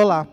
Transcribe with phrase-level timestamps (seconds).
[0.00, 0.28] Olá,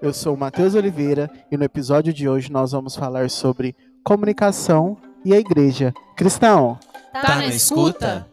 [0.00, 4.96] eu sou o Matheus Oliveira e no episódio de hoje nós vamos falar sobre comunicação
[5.22, 5.92] e a igreja.
[6.16, 6.78] Cristão,
[7.12, 8.26] Tá, tá na escuta?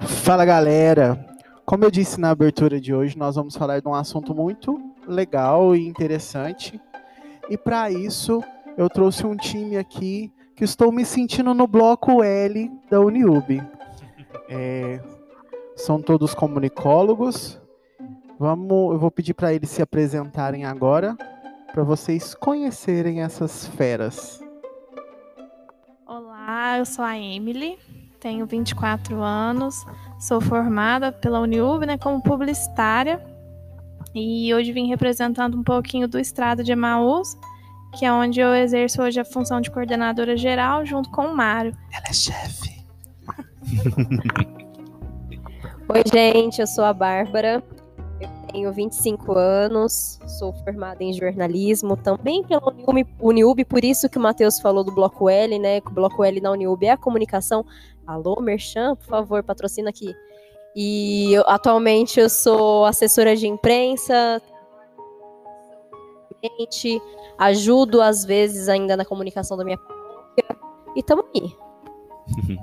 [0.00, 1.22] Fala galera!
[1.66, 5.76] Como eu disse na abertura de hoje, nós vamos falar de um assunto muito legal
[5.76, 6.80] e interessante.
[7.50, 8.42] E para isso,
[8.76, 13.62] eu trouxe um time aqui que estou me sentindo no bloco L da Uniub.
[14.48, 15.00] É,
[15.76, 17.60] são todos comunicólogos.
[18.38, 21.16] Vamos, eu vou pedir para eles se apresentarem agora,
[21.72, 24.40] para vocês conhecerem essas feras.
[26.06, 27.78] Olá, eu sou a Emily,
[28.20, 29.84] tenho 24 anos,
[30.18, 33.24] sou formada pela Uniub né, como publicitária
[34.14, 37.36] e hoje vim representando um pouquinho do Estrada de Emaús,
[37.94, 41.76] que é onde eu exerço hoje a função de coordenadora geral junto com o Mário.
[41.92, 42.84] Ela é chefe.
[45.88, 47.62] Oi, gente, eu sou a Bárbara.
[48.20, 54.18] Eu tenho 25 anos, sou formada em jornalismo também pela Uniub, Uniub por isso que
[54.18, 55.80] o Matheus falou do Bloco L, né?
[55.80, 57.64] Que o Bloco L na Uniub é a comunicação.
[58.06, 60.14] Alô, Merchan, por favor, patrocina aqui.
[60.74, 64.42] E eu, atualmente eu sou assessora de imprensa,
[67.38, 69.78] ajudo às vezes ainda na comunicação da minha
[70.96, 71.56] e estamos aí.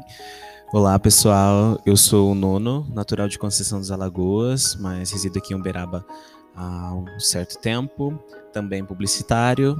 [0.74, 5.58] Olá pessoal, eu sou o Nono, natural de Conceição dos Alagoas, mas resido aqui em
[5.58, 6.06] Uberaba
[6.56, 8.18] há um certo tempo,
[8.54, 9.76] também publicitário,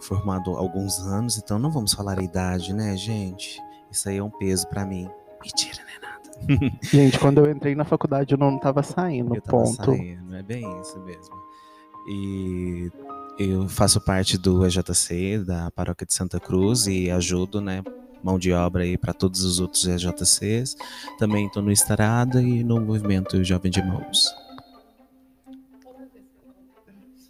[0.00, 3.60] formado há alguns anos, então não vamos falar a idade, né, gente?
[3.90, 5.06] Isso aí é um peso para mim.
[5.42, 6.72] Mentira, né, nada.
[6.82, 9.84] Gente, quando eu entrei na faculdade eu não estava saindo, eu tava ponto.
[9.84, 11.34] Saindo, é bem isso mesmo.
[12.08, 12.90] E
[13.50, 17.82] eu faço parte do EJC, da Paróquia de Santa Cruz, e ajudo, né,
[18.22, 20.76] mão de obra aí para todos os outros EJCs.
[21.18, 24.34] Também estou no Estarada e no movimento Jovem de Mãos.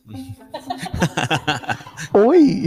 [2.13, 2.65] Oi!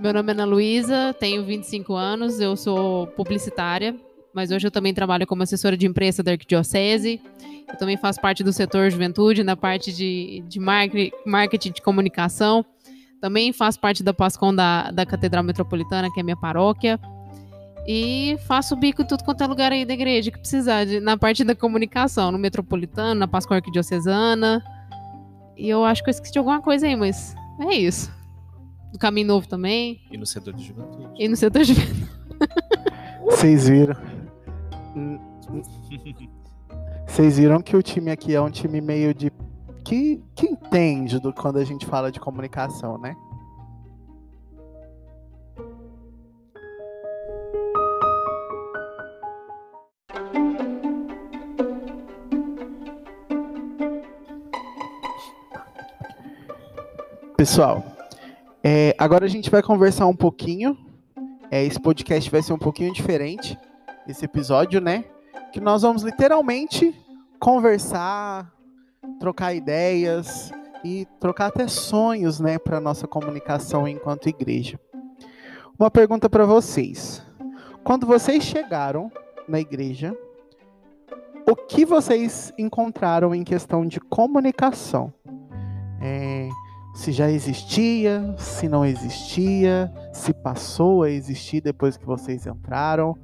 [0.00, 3.94] Meu nome é Ana Luísa, tenho 25 anos, eu sou publicitária,
[4.34, 7.20] mas hoje eu também trabalho como assessora de imprensa da Arquidiocese.
[7.68, 12.64] Eu também faço parte do setor juventude, na parte de, de marketing de comunicação.
[13.20, 16.98] Também faço parte da PASCOM da, da Catedral Metropolitana, que é minha paróquia.
[17.86, 21.16] E faço bico em tudo quanto é lugar aí da igreja que precisar, de, na
[21.16, 24.62] parte da comunicação, no Metropolitano, na Pascom Arquidiocesana.
[25.56, 28.10] E eu acho que eu esqueci de alguma coisa aí, mas é isso.
[28.92, 30.00] No Caminho Novo também.
[30.10, 31.08] E no setor de juventude.
[31.18, 32.08] E no setor de juventude.
[33.24, 34.19] Vocês viram.
[37.06, 39.32] Vocês viram que o time aqui é um time meio de.
[39.84, 43.16] que, que entende do, quando a gente fala de comunicação, né?
[57.36, 57.82] Pessoal,
[58.62, 60.76] é, agora a gente vai conversar um pouquinho.
[61.50, 63.58] É, esse podcast vai ser um pouquinho diferente,
[64.06, 65.04] esse episódio, né?
[65.52, 66.94] Que nós vamos literalmente
[67.38, 68.52] conversar,
[69.18, 70.52] trocar ideias
[70.84, 74.78] e trocar até sonhos, né, para nossa comunicação enquanto igreja.
[75.78, 77.24] Uma pergunta para vocês:
[77.82, 79.10] quando vocês chegaram
[79.48, 80.16] na igreja,
[81.48, 85.12] o que vocês encontraram em questão de comunicação?
[86.00, 86.48] É,
[86.94, 93.16] se já existia, se não existia, se passou a existir depois que vocês entraram,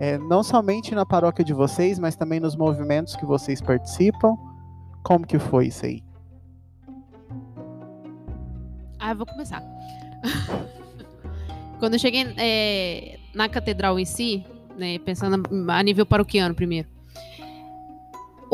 [0.00, 4.36] é, não somente na paróquia de vocês, mas também nos movimentos que vocês participam.
[5.02, 6.02] Como que foi isso aí?
[8.98, 9.62] Ah, eu vou começar.
[11.80, 14.44] Quando eu cheguei é, na catedral em si,
[14.76, 16.88] né, pensando a nível paroquiano primeiro,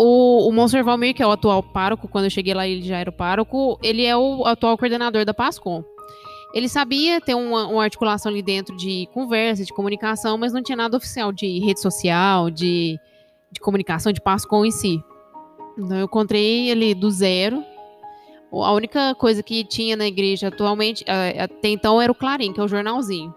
[0.00, 2.98] o, o Monsenhor Valmir, que é o atual pároco, quando eu cheguei lá ele já
[2.98, 5.82] era o pároco, ele é o atual coordenador da PASCOM.
[6.54, 10.76] Ele sabia ter uma, uma, articulação ali dentro de conversa, de comunicação, mas não tinha
[10.76, 12.98] nada oficial de rede social, de,
[13.52, 15.02] de comunicação, de PASCOM em si.
[15.76, 17.62] Então eu encontrei ele do zero.
[18.50, 21.04] A única coisa que tinha na igreja atualmente,
[21.38, 23.34] até então, era o Clarim, que é o jornalzinho.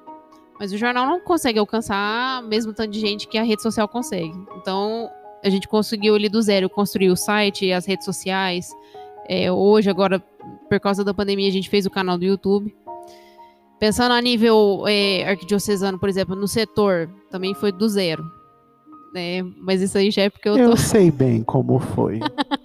[0.57, 4.33] Mas o jornal não consegue alcançar mesmo tanto de gente que a rede social consegue.
[4.55, 5.09] Então,
[5.43, 8.69] a gente conseguiu ali do zero construir o site, as redes sociais.
[9.27, 10.19] É, hoje, agora,
[10.69, 12.75] por causa da pandemia, a gente fez o canal do YouTube.
[13.81, 18.23] Pensando a nível é, arquidiocesano, por exemplo, no setor, também foi do zero.
[19.15, 20.59] É, mas isso aí já é porque eu tô...
[20.59, 22.19] Eu sei bem como foi.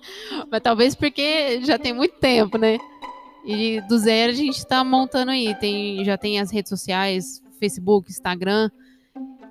[0.52, 2.78] Mas talvez porque já tem muito tempo, né?
[3.46, 5.54] E do zero a gente tá montando aí.
[5.54, 8.70] Tem, já tem as redes sociais, Facebook, Instagram.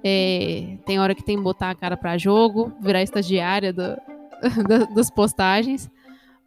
[0.04, 3.82] É, tem hora que tem que botar a cara para jogo, virar estagiária do,
[4.70, 5.90] da, das postagens.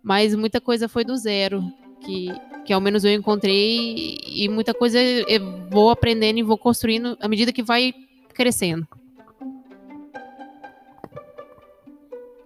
[0.01, 1.61] Mas muita coisa foi do zero.
[2.01, 2.33] Que,
[2.69, 4.19] que ao menos eu encontrei.
[4.27, 7.95] E muita coisa eu vou aprendendo e vou construindo à medida que vai
[8.35, 8.87] crescendo.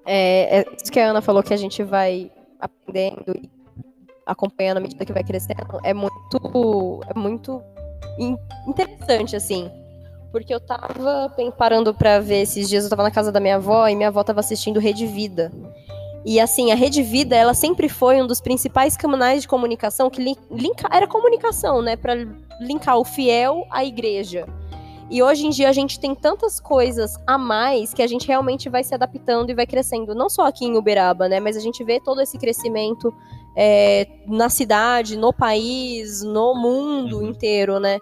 [0.06, 2.30] É, é isso que a Ana falou que a gente vai
[2.60, 3.50] aprendendo e
[4.24, 5.80] acompanhando à medida que vai crescendo.
[5.82, 7.60] É muito, é muito
[8.16, 9.68] in- interessante, assim.
[10.30, 13.88] Porque eu tava parando pra ver esses dias, eu tava na casa da minha avó
[13.88, 15.50] e minha avó tava assistindo Rede Vida.
[16.24, 20.22] E assim, a Rede Vida, ela sempre foi um dos principais canais de comunicação que
[20.22, 22.14] lin- linka, era comunicação, né, Pra
[22.60, 24.46] linkar o fiel à igreja.
[25.10, 28.68] E hoje em dia a gente tem tantas coisas a mais que a gente realmente
[28.70, 30.14] vai se adaptando e vai crescendo.
[30.14, 31.38] Não só aqui em Uberaba, né?
[31.38, 33.12] Mas a gente vê todo esse crescimento
[33.54, 37.26] é, na cidade, no país, no mundo Uhum.
[37.26, 37.98] inteiro, né?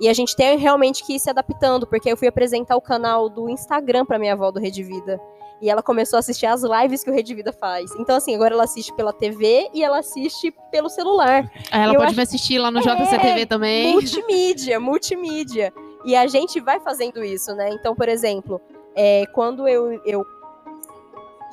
[0.00, 3.28] E a gente tem realmente que ir se adaptando, porque eu fui apresentar o canal
[3.28, 5.20] do Instagram pra minha avó do Rede Vida.
[5.62, 7.90] E ela começou a assistir as lives que o Rede Vida faz.
[7.98, 11.50] Então, assim, agora ela assiste pela TV e ela assiste pelo celular.
[11.70, 13.92] Aí ela Eu pode acho- me assistir lá no É, JCTV também.
[13.92, 15.72] Multimídia, multimídia.
[16.04, 17.70] E a gente vai fazendo isso, né?
[17.70, 18.60] Então, por exemplo,
[18.94, 20.26] é, quando eu, eu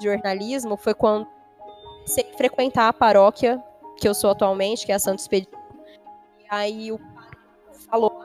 [0.02, 1.28] jornalismo, foi quando
[2.38, 3.62] frequentar a paróquia
[3.98, 5.56] que eu sou atualmente, que é a Santo Expedito.
[6.40, 7.38] E aí o padre
[7.90, 8.20] falou: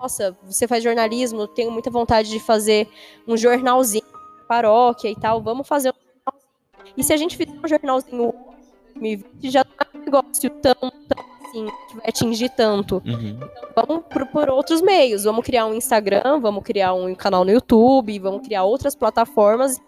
[0.00, 2.88] Nossa, você faz jornalismo, tenho muita vontade de fazer
[3.26, 4.07] um jornalzinho na
[4.48, 6.94] paróquia e tal, vamos fazer um jornalzinho.
[6.96, 8.36] E se a gente fizer um jornalzinho hoje,
[8.96, 13.38] em 2020, já não é um negócio tão, tão assim, que vai atingir tanto Uhum.
[13.74, 15.24] vamos por, outros meios.
[15.24, 19.80] Vamos criar um Instagram, vamos criar um canal no YouTube, vamos criar outras plataformas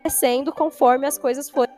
[0.00, 1.74] crescendo conforme as coisas forem.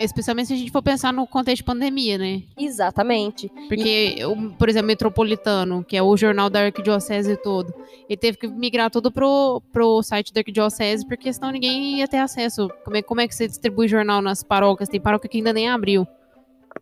[0.00, 2.42] Especialmente se a gente for pensar no contexto de pandemia, né?
[2.56, 3.50] Exatamente.
[3.68, 7.72] Porque, o- por exemplo, Metropolitano, que é o jornal da Arquidiocese todo,
[8.08, 12.18] ele teve que migrar tudo pro, pro site da Arquidiocese, porque senão ninguém ia ter
[12.18, 12.68] acesso.
[12.84, 14.88] Como é, como é que você distribui jornal nas paróquias?
[14.88, 16.06] Tem paróquia que ainda nem abriu.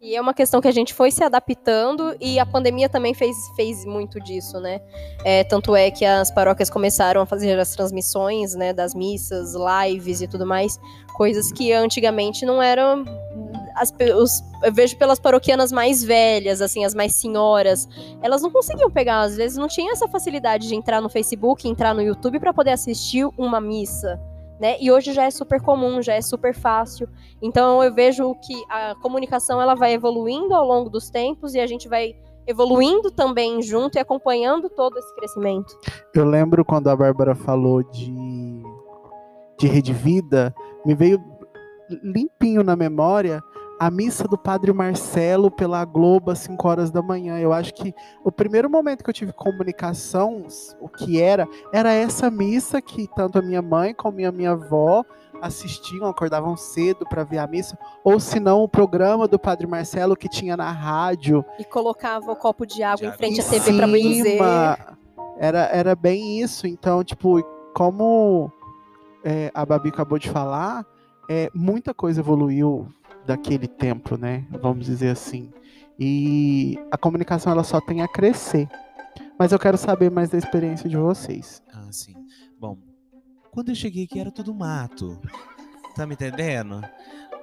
[0.00, 3.34] E é uma questão que a gente foi se adaptando e a pandemia também fez,
[3.56, 4.80] fez muito disso, né?
[5.24, 10.20] É, tanto é que as paróquias começaram a fazer as transmissões, né, das missas, lives
[10.20, 10.78] e tudo mais,
[11.14, 13.04] coisas que antigamente não eram
[13.74, 17.86] as os- eu vejo pelas paroquianas mais velhas, assim, as mais senhoras,
[18.22, 21.94] elas não conseguiam pegar, às vezes não tinha essa facilidade de entrar no Facebook, entrar
[21.94, 24.18] no YouTube para poder assistir uma missa,
[24.60, 24.76] né?
[24.80, 27.08] E hoje já é super comum, já é super fácil.
[27.40, 31.66] Então eu vejo que a comunicação ela vai evoluindo ao longo dos tempos e a
[31.66, 32.14] gente vai
[32.46, 35.76] evoluindo também junto e acompanhando todo esse crescimento.
[36.14, 38.62] Eu lembro quando a Bárbara falou de,
[39.58, 40.54] de Rede Vida,
[40.84, 41.22] me veio
[42.02, 43.42] limpinho na memória
[43.78, 47.38] a missa do Padre Marcelo pela Globo às 5 horas da manhã.
[47.38, 47.94] Eu acho que
[48.24, 50.46] o primeiro momento que eu tive comunicação,
[50.80, 55.04] o que era, era essa missa que tanto a minha mãe como a minha avó
[55.42, 60.16] assistiam, acordavam cedo para ver a missa, ou se não o programa do Padre Marcelo
[60.16, 63.76] que tinha na rádio, E colocava o copo de água De em frente à TV
[63.76, 64.38] para benzer.
[65.38, 66.66] Era, era bem isso.
[66.66, 67.42] Então, tipo,
[67.74, 68.50] como
[69.22, 70.86] é, a Babi acabou de falar,
[71.28, 72.88] é, muita coisa evoluiu
[73.26, 74.46] daquele tempo, né?
[74.50, 75.50] Vamos dizer assim.
[75.98, 78.68] E a comunicação ela só tem a crescer.
[79.38, 81.62] Mas eu quero saber mais da experiência de vocês.
[81.72, 82.14] Ah, sim.
[82.58, 82.78] Bom,
[83.50, 85.20] quando eu cheguei aqui era tudo mato.
[85.94, 86.82] Tá me entendendo?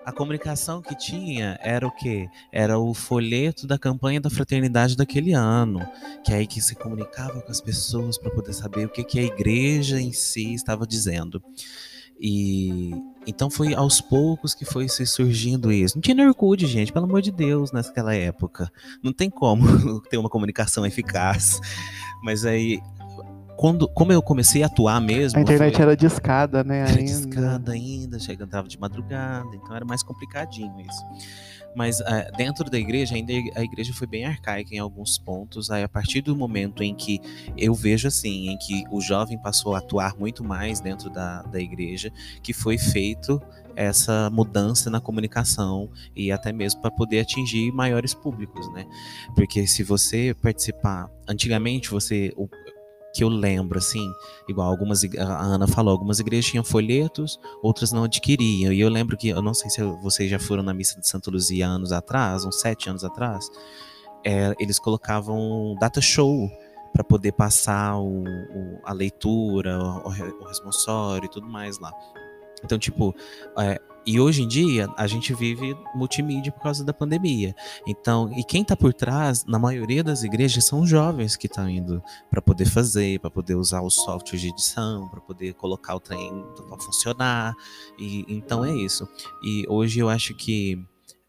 [0.06, 2.30] A comunicação que tinha era o quê?
[2.52, 5.80] Era o folheto da campanha da fraternidade daquele ano.
[6.24, 9.20] Que é aí que se comunicava com as pessoas para poder saber o que, que
[9.20, 11.42] a igreja em si estava dizendo.
[12.20, 12.92] E
[13.26, 15.96] então foi aos poucos que foi se surgindo isso.
[15.96, 18.72] Não tinha nem Orkut, gente, pelo amor de Deus, naquela época.
[19.04, 19.64] Não tem como
[20.10, 21.60] ter uma comunicação eficaz.
[22.24, 22.80] Mas aí,
[23.58, 25.40] quando, como eu comecei a atuar mesmo.
[25.40, 26.80] A internet foi- era de escada, né?
[26.80, 27.04] era Ainda.
[27.04, 31.04] de escada ainda, chegava de madrugada, então era mais complicadinho isso.
[31.76, 35.70] Mas eh, dentro da igreja, ainda a igreja foi bem arcaica em alguns pontos.
[35.72, 37.20] Aí, a partir do momento em que
[37.58, 41.60] eu vejo assim, em que o jovem passou a atuar muito mais dentro da, da
[41.60, 42.12] igreja,
[42.42, 43.42] que foi feito
[43.76, 48.86] essa mudança na comunicação e até mesmo para poder atingir maiores públicos, né?
[49.36, 52.32] Porque se você participar, antigamente você,
[53.14, 54.12] que eu lembro assim,
[54.48, 58.74] igual algumas a Ana falou, algumas igrejas tinham folhetos, outras não adquiriam.
[58.74, 61.30] E eu lembro que, eu não sei se vocês já foram na missa de Santa
[61.30, 63.48] Luzia anos atrás, uns sete anos atrás,
[64.26, 66.50] é, eles colocavam data show
[66.92, 71.92] para poder passar o- o- a leitura, o, o responsório e tudo mais lá.
[72.64, 73.14] Então, tipo,
[73.60, 77.56] é, e hoje em dia a gente vive multimídia por causa da pandemia.
[77.88, 81.70] Então, e quem está por trás, na maioria das igrejas, são os jovens que estão
[81.70, 86.00] indo para poder fazer, para poder usar os softwares de edição, para poder colocar o
[86.00, 87.54] trem para funcionar.
[87.98, 89.08] E então é isso.
[89.44, 90.84] E hoje eu acho que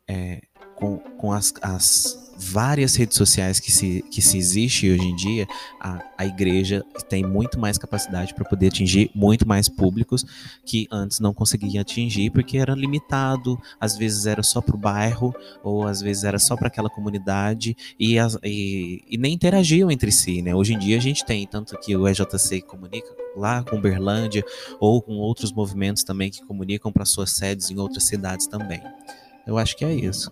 [0.08, 0.42] é,
[0.74, 5.46] com, com as, as várias redes sociais que se, que se existe hoje em dia,
[5.80, 10.24] a, a igreja tem muito mais capacidade para poder atingir muito mais públicos
[10.64, 15.34] que antes não conseguia atingir porque era limitado, às vezes era só para o bairro
[15.62, 20.10] ou às vezes era só para aquela comunidade e, as, e, e, nem interagiam entre
[20.10, 20.54] si, né?
[20.54, 24.44] Hoje em dia a gente tem tanto que o EJC comunica lá com Berlândia
[24.78, 28.80] ou com outros movimentos também que comunicam para suas sedes em outras cidades também.
[29.46, 30.30] Eu acho que é isso.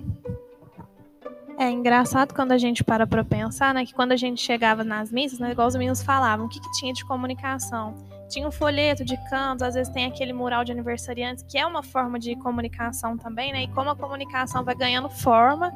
[1.58, 5.12] É engraçado quando a gente para para pensar, né, que quando a gente chegava nas
[5.12, 7.94] missas, né, igual os meninos falavam, o que, que tinha de comunicação?
[8.28, 11.82] Tinha um folheto de cantos, às vezes tem aquele mural de aniversariantes, que é uma
[11.82, 15.72] forma de comunicação também, né, e como a comunicação vai ganhando forma,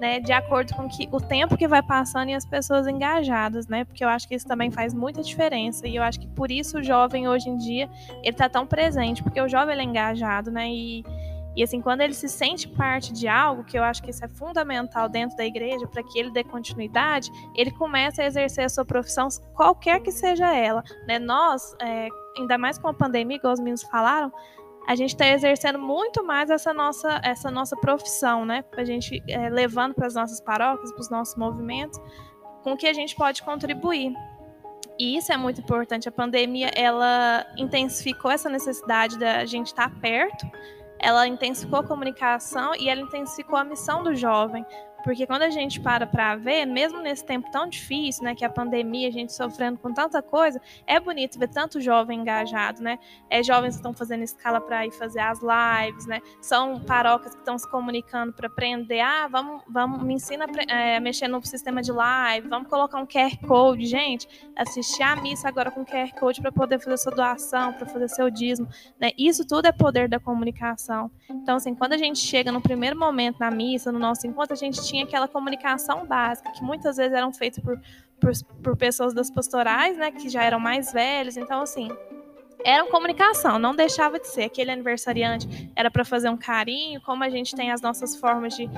[0.00, 3.84] né, de acordo com que, o tempo que vai passando e as pessoas engajadas, né,
[3.84, 6.78] porque eu acho que isso também faz muita diferença, e eu acho que por isso
[6.78, 7.88] o jovem hoje em dia,
[8.22, 11.04] ele tá tão presente, porque o jovem é engajado, né, e
[11.58, 14.28] e assim, quando ele se sente parte de algo, que eu acho que isso é
[14.28, 18.84] fundamental dentro da igreja para que ele dê continuidade, ele começa a exercer a sua
[18.84, 20.84] profissão, qualquer que seja ela.
[21.08, 21.18] Né?
[21.18, 22.06] Nós, é,
[22.38, 24.32] ainda mais com a pandemia, igual os meninos falaram,
[24.86, 28.64] a gente está exercendo muito mais essa nossa, essa nossa profissão, né?
[28.76, 32.00] A gente é, levando para as nossas paróquias, para os nossos movimentos,
[32.62, 34.14] com que a gente pode contribuir.
[34.96, 36.08] E isso é muito importante.
[36.08, 40.46] A pandemia ela intensificou essa necessidade da gente estar tá perto,
[40.98, 44.64] ela intensificou a comunicação e ela intensificou a missão do jovem,
[45.04, 48.50] porque quando a gente para para ver, mesmo nesse tempo tão difícil, né, que a
[48.50, 52.98] pandemia, a gente sofrendo com tanta coisa, é bonito ver tanto jovem engajado, né?
[53.30, 56.20] É jovens que estão fazendo escala para ir fazer as lives, né?
[56.40, 61.00] São paróquias que estão se comunicando para aprender, ah, vamos, vamos me ensina a é,
[61.00, 65.70] mexer no sistema de live, vamos colocar um QR Code, gente, assistir a missa agora
[65.70, 68.68] com QR Code para poder fazer sua doação, para fazer seu dízimo,
[69.00, 69.10] né?
[69.16, 71.10] Isso tudo é poder da comunicação.
[71.30, 74.56] Então, assim, quando a gente chega no primeiro momento na missa, no nosso encontro, a
[74.56, 77.80] gente tinha aquela comunicação básica, que muitas vezes eram feitas por,
[78.20, 81.36] por, por pessoas das pastorais, né, que já eram mais velhos.
[81.36, 81.88] Então, assim,
[82.64, 84.44] era comunicação, não deixava de ser.
[84.44, 88.68] Aquele aniversariante era para fazer um carinho, como a gente tem as nossas formas de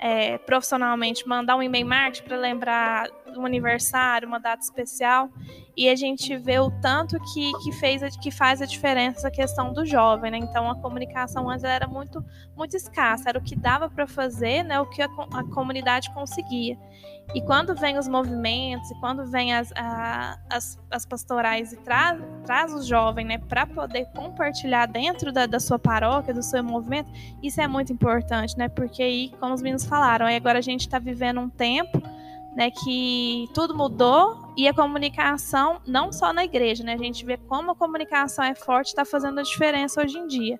[0.00, 5.28] é, profissionalmente mandar um e-mail marketing para lembrar um aniversário, uma data especial,
[5.76, 9.74] e a gente vê o tanto que, que, fez, que faz a diferença a questão
[9.74, 10.38] do jovem, né?
[10.38, 12.24] Então a comunicação antes era muito,
[12.56, 14.80] muito escassa, era o que dava para fazer, né?
[14.80, 16.78] O que a, a, comunidade conseguia.
[17.34, 22.20] E quando vem os movimentos, e quando vem as, a, as, as pastorais e traz,
[22.44, 27.10] traz o jovem, né, para poder compartilhar dentro da, da sua paróquia, do seu movimento,
[27.42, 28.68] isso é muito importante, né?
[28.68, 32.02] Porque aí, como os meninos falaram, aí agora a gente está vivendo um tempo
[32.54, 37.36] né, que tudo mudou e a comunicação, não só na igreja, né, a gente vê
[37.36, 40.58] como a comunicação é forte, está fazendo a diferença hoje em dia.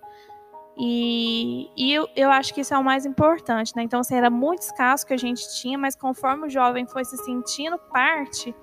[0.82, 3.82] E, e eu, eu, acho que isso é o mais importante, né?
[3.82, 7.18] Então, assim, era muito escasso que a gente tinha, mas conforme o jovem foi se
[7.18, 8.54] sentindo parte,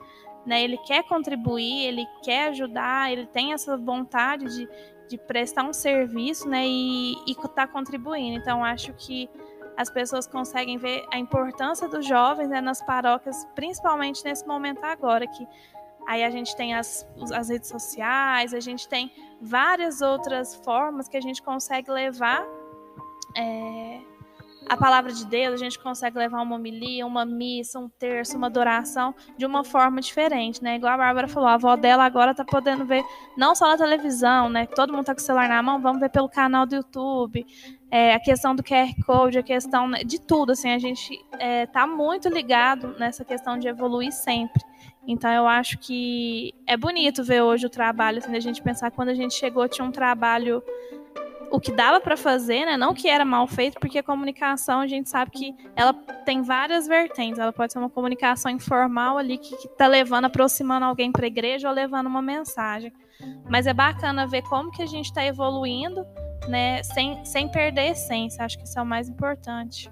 [0.44, 4.68] né, ele quer contribuir, ele quer ajudar, ele tem essa vontade de,
[5.08, 8.40] de prestar um serviço, né, e estar tá contribuindo.
[8.40, 9.30] Então, acho que
[9.78, 15.28] as pessoas conseguem ver a importância dos jovens né, nas paróquias, principalmente nesse momento agora,
[15.28, 15.48] que
[16.08, 19.12] aí a gente tem as, as redes sociais, a gente tem
[19.42, 22.44] várias outras formas que a gente consegue levar
[23.36, 24.00] é,
[24.70, 28.48] a palavra de Deus, a gente consegue levar uma homilia, uma missa, um terço, uma
[28.48, 30.76] adoração de uma forma diferente, né?
[30.76, 33.04] Igual a Bárbara falou, a avó dela agora tá podendo ver
[33.38, 34.66] não só na televisão, né?
[34.66, 37.46] Todo mundo tá com o celular na mão, vamos ver pelo canal do YouTube.
[37.90, 41.66] É, a questão do QR Code, a questão né, de tudo, assim, a gente é,
[41.66, 44.62] tá muito ligado nessa questão de evoluir sempre.
[45.08, 49.10] Então eu acho que é bonito ver hoje o trabalho, assim, a gente pensar quando
[49.10, 50.62] a gente chegou tinha um trabalho
[51.50, 52.78] o que dava para fazer, né?
[52.78, 56.88] Não que era mal feito, porque a comunicação a gente sabe que ela tem várias
[56.88, 57.40] vertentes.
[57.40, 61.28] Ela pode ser uma comunicação informal ali que, que tá levando, aproximando alguém para a
[61.28, 62.92] igreja ou levando uma mensagem.
[63.50, 66.06] Mas é bacana ver como que a gente está evoluindo,
[66.48, 66.84] né?
[66.84, 68.44] Sem, sem perder a essência.
[68.44, 69.90] Acho que isso é o mais importante.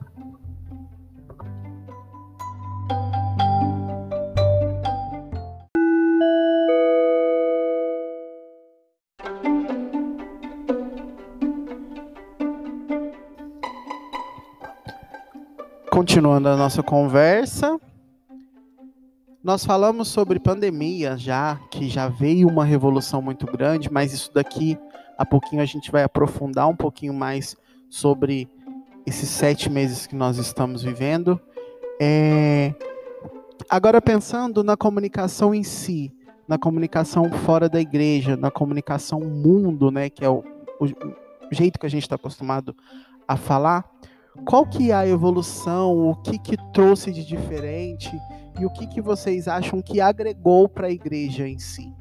[15.96, 17.80] Continuando a nossa conversa,
[19.42, 24.78] Nós falamos sobre pandemia já, que já veio uma revolução muito grande, mas isso daqui
[25.18, 27.56] a pouquinho a gente vai aprofundar um pouquinho mais
[27.90, 28.50] sobre
[29.06, 31.40] esses sete meses que nós estamos vivendo.
[32.02, 32.76] É...
[33.70, 36.12] Agora pensando na comunicação em si,
[36.46, 40.44] na comunicação fora da igreja, na comunicação mundo, né, que é o,
[40.78, 40.88] o
[41.54, 42.76] jeito que a gente está acostumado
[43.26, 43.95] a falar.
[44.44, 46.10] Qual que é a evolução?
[46.10, 48.12] O que que trouxe de diferente?
[48.60, 51.94] E o que que vocês acham que agregou para a igreja em si?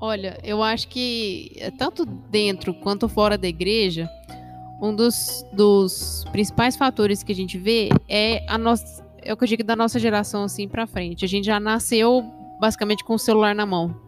[0.00, 4.08] Olha, eu acho que eh, tanto dentro quanto fora da igreja,
[4.80, 9.44] um dos, dos principais fatores que a gente vê é a nossa, é o que
[9.44, 11.24] eu digo da nossa geração assim para frente.
[11.24, 12.22] A gente já nasceu
[12.60, 13.98] basicamente com o celular na mão.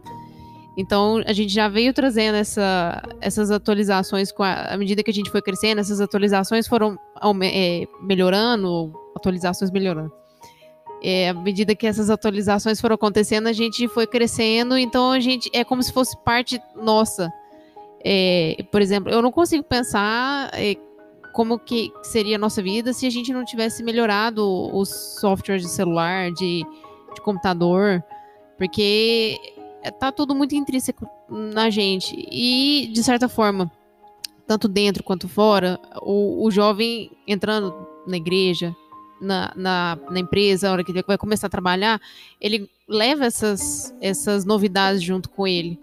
[0.77, 5.13] Então a gente já veio trazendo essa, essas atualizações com a, à medida que a
[5.13, 6.99] gente foi crescendo, essas atualizações foram
[7.43, 10.13] é, melhorando, atualizações melhorando.
[11.01, 15.49] É, à medida que essas atualizações foram acontecendo, a gente foi crescendo, então a gente
[15.51, 17.31] é como se fosse parte nossa.
[18.05, 20.75] É, por exemplo, eu não consigo pensar é,
[21.33, 24.43] como que seria a nossa vida se a gente não tivesse melhorado
[24.75, 26.63] os softwares de celular, de,
[27.13, 28.03] de computador,
[28.57, 29.39] porque
[29.99, 32.15] tá tudo muito intrínseco na gente.
[32.31, 33.71] E, de certa forma,
[34.45, 37.73] tanto dentro quanto fora, o, o jovem entrando
[38.07, 38.75] na igreja,
[39.21, 41.99] na, na, na, empresa, a hora que ele vai começar a trabalhar,
[42.39, 45.79] ele leva essas, essas novidades junto com ele.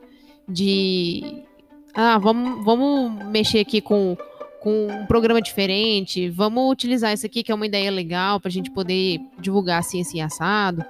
[0.49, 1.45] De
[1.95, 4.17] ah, vamos, vamos mexer aqui com,
[4.61, 8.53] com um programa diferente, vamos utilizar isso aqui que é uma ideia legal para a
[8.53, 10.85] gente poder divulgar assim, assim, assado.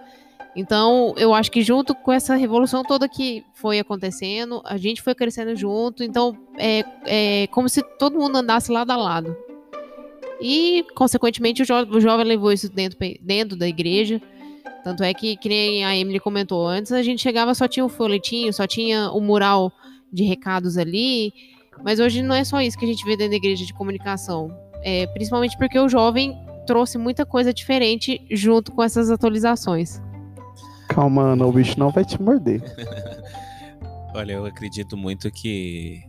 [0.57, 5.15] Então, eu acho que junto com essa revolução toda que foi acontecendo, a gente foi
[5.15, 6.05] crescendo junto.
[6.05, 9.37] Então, é, é como se todo mundo andasse lado a lado.
[10.41, 14.21] E, consequentemente, o, jo o jovem levou isso dentro, dentro da igreja.
[14.85, 17.89] Tanto é que, que nem a Emily comentou antes, a gente chegava só tinha o
[17.89, 19.73] folhetinho, só tinha o mural
[20.13, 21.33] de recados ali.
[21.83, 24.55] Mas hoje não é só isso que a gente vê dentro da igreja de comunicação.
[24.83, 30.01] É, principalmente porque o jovem trouxe muita coisa diferente junto com essas atualizações.
[30.95, 32.63] Calma, Ana, o bicho não vai te morder.
[34.15, 36.05] Olha, eu acredito muito que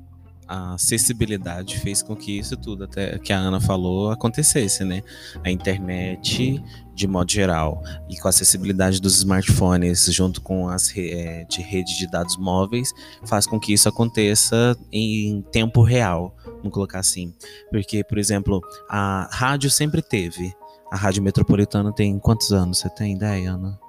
[0.48, 5.02] a acessibilidade fez com que isso tudo, até que a Ana falou, acontecesse, né?
[5.44, 11.46] A internet, de modo geral, e com a acessibilidade dos smartphones, junto com as é,
[11.46, 12.94] de rede de dados móveis,
[13.24, 17.34] faz com que isso aconteça em tempo real, vamos colocar assim.
[17.72, 20.54] Porque, por exemplo, a rádio sempre teve.
[20.92, 22.78] A Rádio Metropolitana tem quantos anos?
[22.78, 23.84] Você tem ideia, Ana?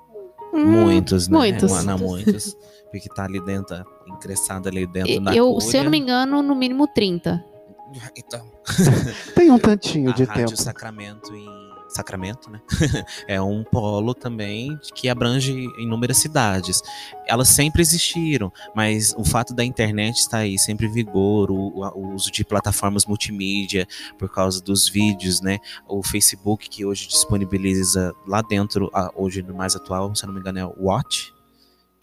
[0.57, 1.37] Hum, muitos, né?
[1.37, 1.85] Muitos.
[1.85, 2.57] Não, muitos.
[2.91, 6.55] Porque tá ali dentro, ingressado ali dentro da eu, Se eu não me engano, no
[6.55, 7.45] mínimo 30.
[8.17, 8.51] Então.
[9.35, 10.57] Tem um tantinho a de Rádio tempo.
[10.57, 11.56] Sacramento em
[11.97, 12.61] Sacramento, né?
[13.27, 16.83] é um polo também que abrange inúmeras cidades.
[17.27, 22.15] Elas sempre existiram, mas o fato da internet estar aí sempre em vigor, o, o
[22.15, 23.87] uso de plataformas multimídia
[24.19, 25.59] por causa dos vídeos, né?
[25.89, 30.59] O Facebook que hoje disponibiliza lá dentro, hoje no mais atual, se não me engano,
[30.59, 31.36] é o Watch,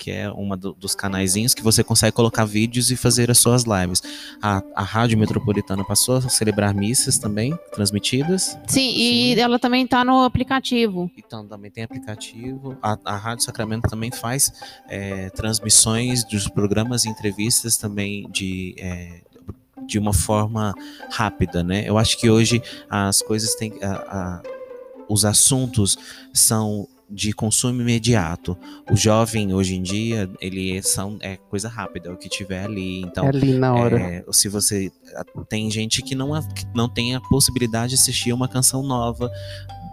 [0.04, 3.64] que é uma do, dos canaizinhos que você consegue colocar vídeos e fazer as suas
[3.64, 4.04] lives.
[4.42, 8.58] A, a Rádio Metropolitana passou a celebrar missas também, transmitidas.
[8.68, 11.10] Sim, e ela também está no aplicativo.
[11.18, 12.78] Então, também tem aplicativo.
[12.84, 14.52] A, a Rádio Sacramento também faz
[14.90, 18.76] é, transmissões dos programas e entrevistas também de.
[18.78, 19.22] É,
[19.86, 20.74] de uma forma
[21.12, 21.84] rápida, né?
[21.86, 23.74] Eu acho que hoje as coisas têm.
[23.82, 24.42] A, a,
[25.10, 25.98] os assuntos
[26.34, 28.58] são de consumo imediato.
[28.92, 33.02] O jovem hoje em dia, ele são, é coisa rápida, é o que tiver ali.
[33.02, 34.00] Então, É ali na hora.
[34.00, 34.92] é, se você
[35.48, 39.32] tem gente que não, que não tem a possibilidade de assistir uma canção nova,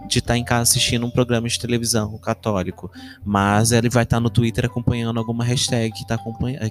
[0.07, 2.91] de estar em casa assistindo um programa de televisão católico,
[3.25, 6.19] mas ele vai estar no Twitter acompanhando alguma hashtag que está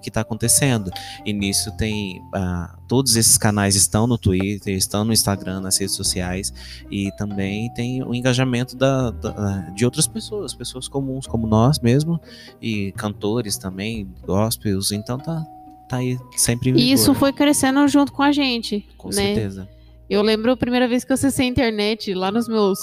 [0.01, 0.91] que tá acontecendo.
[1.25, 5.95] E nisso tem ah, todos esses canais estão no Twitter, estão no Instagram, nas redes
[5.95, 6.53] sociais
[6.89, 12.19] e também tem o engajamento da, da- de outras pessoas, pessoas comuns como nós mesmo
[12.61, 14.91] e cantores também, gospels.
[14.91, 15.45] Então tá
[15.87, 18.85] tá aí sempre em E isso vigor, foi crescendo junto com a gente.
[18.97, 19.13] com né?
[19.15, 19.67] certeza.
[20.09, 22.79] Eu lembro a primeira vez que eu acessei a internet, lá nos meus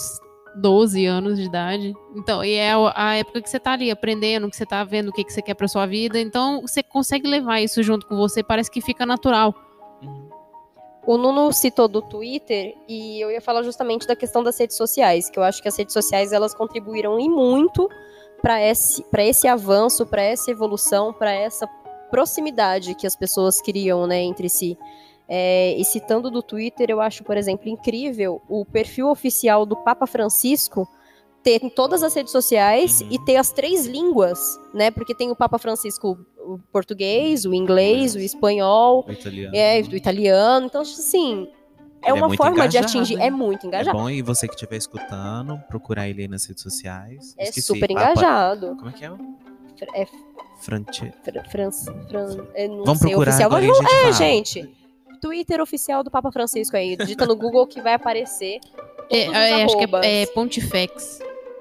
[0.57, 1.95] 12 anos de idade.
[2.15, 5.13] Então, e é a época que você tá ali aprendendo, que você tá vendo o
[5.13, 6.19] que, que você quer pra sua vida.
[6.19, 9.55] Então, você consegue levar isso junto com você, parece que fica natural.
[10.03, 10.37] Uhum.
[11.07, 15.31] O Nuno citou do Twitter e eu ia falar justamente da questão das redes sociais,
[15.31, 17.89] que eu acho que as redes sociais elas contribuíram e muito
[18.43, 21.69] para esse, pra esse avanço, para essa evolução, para essa
[22.11, 24.77] proximidade que as pessoas criam né, entre si.
[25.29, 30.07] É, e citando do Twitter, eu acho, por exemplo, incrível o perfil oficial do Papa
[30.07, 30.89] Francisco
[31.43, 33.09] ter em todas as redes sociais Uhum.
[33.11, 34.39] e ter as três línguas,
[34.75, 34.91] né?
[34.91, 39.57] Porque tem o Papa Francisco o português, o inglês, o espanhol, O italiano.
[39.57, 40.67] é, o italiano.
[40.67, 41.49] Então, assim,
[42.03, 43.21] é Ele é uma muito forma de atingir.
[43.21, 43.99] É muito É engajado.
[43.99, 47.35] bom, e você que estiver escutando, procurar ele aí nas redes sociais.
[47.37, 48.77] É, Esqueci, super Papa- engajado.
[48.77, 49.11] Como é que é?
[49.95, 50.07] É
[50.61, 51.13] Frante...
[51.25, 51.71] fr- Fran-
[52.09, 54.13] Fran- eu não Vamos sei procurar oficial, agora mas gente é, fala.
[54.13, 54.77] gente.
[55.17, 56.97] Twitter oficial do Papa Francisco aí.
[56.97, 58.61] Digita no Google que vai aparecer.
[59.11, 61.21] É, é, acho que é, é Pontifex.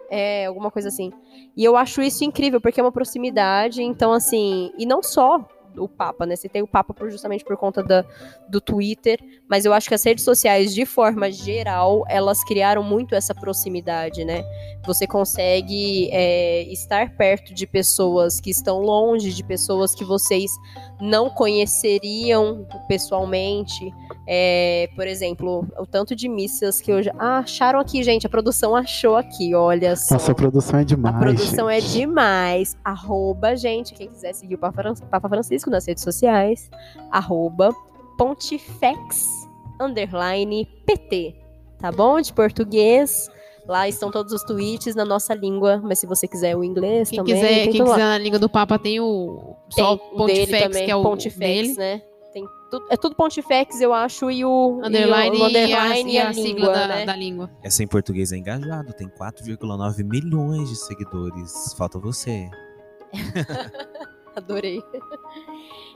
[0.10, 1.12] É, alguma coisa assim.
[1.58, 5.88] E eu acho isso incrível, porque é uma proximidade, então assim, e não só o
[5.88, 6.36] Papa, né?
[6.36, 8.04] Você tem o Papa por- justamente por conta da,
[8.50, 13.16] do Twitter, mas eu acho que as redes sociais, de forma geral, elas criaram muito
[13.16, 14.44] essa proximidade, né?
[14.86, 20.52] Você consegue é, estar perto de pessoas que estão longe, de pessoas que vocês
[21.02, 23.94] não conheceriam pessoalmente.
[24.28, 27.12] É, por exemplo, o tanto de missas que hoje.
[27.20, 28.26] Ah, acharam aqui, gente.
[28.26, 30.16] A produção achou aqui, olha só.
[30.16, 31.16] Nossa, a produção é A demais.
[31.20, 31.94] produção é gente.
[31.94, 32.76] demais.
[32.84, 35.30] Arroba, gente, quem quiser seguir o Papa Fran- Papa
[35.65, 36.69] Francisco nas redes sociais,
[37.12, 37.73] arroba
[38.17, 39.28] pontifex,
[39.82, 41.36] underline, PT.
[41.80, 42.21] Tá bom?
[42.21, 43.30] De português.
[43.67, 47.17] Lá estão todos os tweets na nossa língua, mas se você quiser o inglês Quem
[47.17, 47.95] também, quiser, tem quem tudo lá.
[47.95, 50.95] quiser na língua do Papa tem o Tem só o dele Pontifex, também, que é
[50.95, 51.75] o Pontifex, dele.
[51.78, 52.01] né?
[52.32, 56.12] Tem tudo, é tudo Pontifex, eu acho, e o Underline e e, o a, underline
[56.12, 57.06] e a sigla língua, da, né?
[57.06, 57.49] da língua.
[57.63, 61.73] Essa em português é engajado, tem 4,9 milhões de seguidores.
[61.75, 62.47] Falta você.
[64.36, 64.84] Adorei.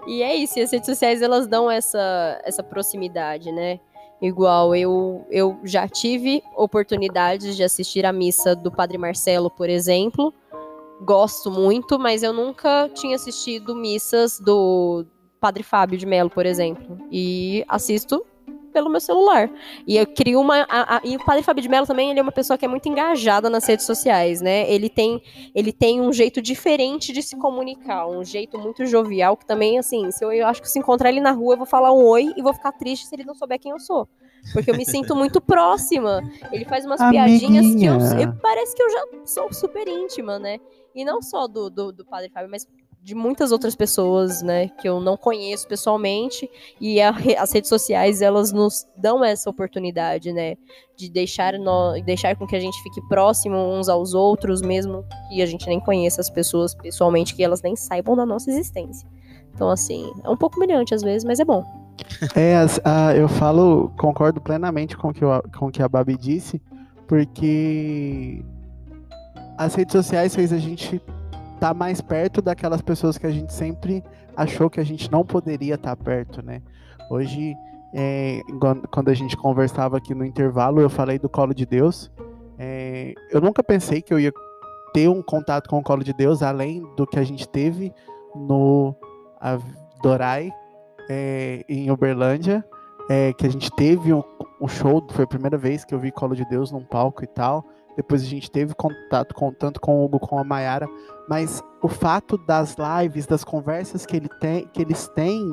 [0.08, 3.80] E é isso, e as redes sociais elas dão essa, essa proximidade, né?
[4.21, 10.34] Igual eu, eu já tive oportunidades de assistir a missa do Padre Marcelo, por exemplo.
[11.02, 15.06] Gosto muito, mas eu nunca tinha assistido missas do
[15.39, 16.97] Padre Fábio de Mello, por exemplo.
[17.10, 18.25] E assisto
[18.69, 19.49] pelo meu celular.
[19.88, 20.65] E eu crio uma.
[20.69, 22.67] a- a- e o Padre Fábio de Mello também ele é uma pessoa que é
[22.67, 24.69] muito engajada nas redes sociais, né?
[24.71, 25.21] Ele tem
[25.53, 30.10] ele tem um jeito diferente de se comunicar, um jeito muito jovial, que também, assim,
[30.12, 32.34] se eu, eu acho que se encontrar ele na rua, eu vou falar um oi
[32.38, 34.08] e vou ficar triste se ele não souber quem eu sou.
[34.53, 36.21] Porque eu me sinto muito próxima.
[36.51, 38.21] Ele faz umas piadinhas que eu, Amiguinha.
[38.23, 40.60] eu- Parece que eu já sou super íntima, né?
[40.95, 42.65] E não só do, do, do Padre Fábio, mas
[43.01, 44.67] de muitas outras pessoas, né?
[44.67, 46.49] Que eu não conheço pessoalmente.
[46.79, 50.55] E a as redes sociais, elas nos dão essa oportunidade, né?
[50.97, 55.41] de deixar, no, deixar com que a gente fique próximo uns aos outros, mesmo que
[55.41, 59.07] a gente nem conheça as pessoas pessoalmente, que elas nem saibam da nossa existência.
[59.53, 61.63] Então, assim, é um pouco humilhante às vezes, mas é bom.
[62.35, 66.62] É, ah, eu falo, concordo plenamente com que, o- com que a Babi disse,
[67.07, 68.43] porque
[69.57, 71.01] as redes sociais fez a gente
[71.60, 74.02] estar mais perto daquelas pessoas que a gente sempre
[74.36, 76.62] achou que a gente não poderia estar perto, né?
[77.12, 77.54] Hoje,
[77.93, 82.10] é, quan- quando a gente conversava aqui no intervalo, eu falei do Colo de Deus.
[82.58, 84.32] É, eu nunca pensei que eu ia
[84.93, 87.93] ter um contato com o Colo de Deus, além do que a gente teve
[88.36, 88.95] no
[90.02, 90.52] Dorai,
[91.10, 92.63] é, em Uberlândia,
[93.10, 94.24] é, que a gente teve um,
[94.62, 97.28] um show, foi a primeira vez que eu vi Colo de Deus num palco e
[97.28, 97.65] tal.
[97.99, 100.88] Depois a gente teve contato com, tanto com o Hugo como a Mayara,
[101.27, 105.43] mas o fato das lives, das conversas que, ele tem, que eles têm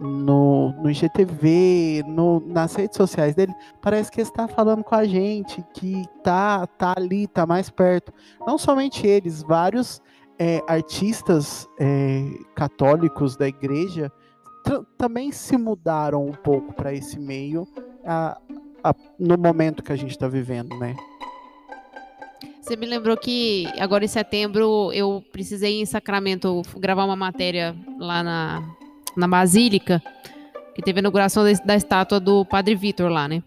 [0.00, 5.64] no, no IGTV, no, nas redes sociais dele, parece que está falando com a gente,
[5.72, 8.12] que tá, tá ali, tá mais perto.
[8.44, 10.02] Não somente eles, vários
[10.36, 12.24] é, artistas é,
[12.56, 14.10] católicos da igreja
[14.98, 17.68] também se mudaram um pouco para esse meio
[18.04, 18.36] a-
[18.82, 20.96] a- no momento que a gente está vivendo, né?
[22.68, 28.22] Você me lembrou que agora em setembro eu precisei em Sacramento gravar uma matéria lá
[28.22, 28.62] na,
[29.16, 30.02] na Basílica,
[30.74, 33.42] que teve a inauguração da, estátua do Padre Vitor lá, né?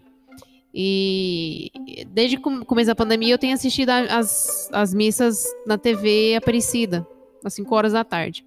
[0.74, 1.70] E
[2.08, 7.06] desde o começo da pandemia eu tenho assistido as, as missas na TV Aparecida,
[7.44, 8.44] às 5 horas da tarde.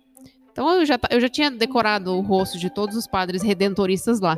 [0.51, 4.37] Então eu já, eu já tinha decorado o rosto de todos os padres redentoristas lá.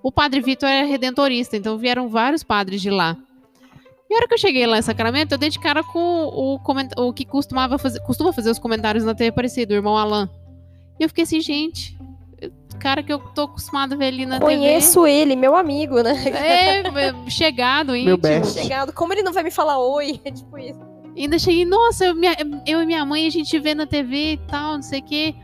[0.00, 3.16] O Padre Vitor é redentorista, então vieram vários padres de lá.
[4.12, 6.58] E a hora que eu cheguei lá em Sacramento, eu dei de cara com o,
[6.58, 6.90] coment...
[6.98, 10.28] o que costumava fazer, costuma fazer os comentários na TV Aparecida, o irmão Alan.
[11.00, 11.96] E eu fiquei assim, gente,
[12.78, 16.12] cara que eu tô acostumado a ver ali na Conheço ele, meu amigo, né?
[16.24, 16.36] TV.
[16.36, 18.08] É, chegado, íntimo.
[18.08, 18.60] Meu best.
[18.60, 20.20] Chegado, como ele não vai me falar oi?
[20.26, 20.78] É tipo isso.
[21.16, 24.32] E ainda cheguei, nossa, eu, minha- eu e minha mãe, a gente vê na TV
[24.32, 25.34] e tal, não sei o quê.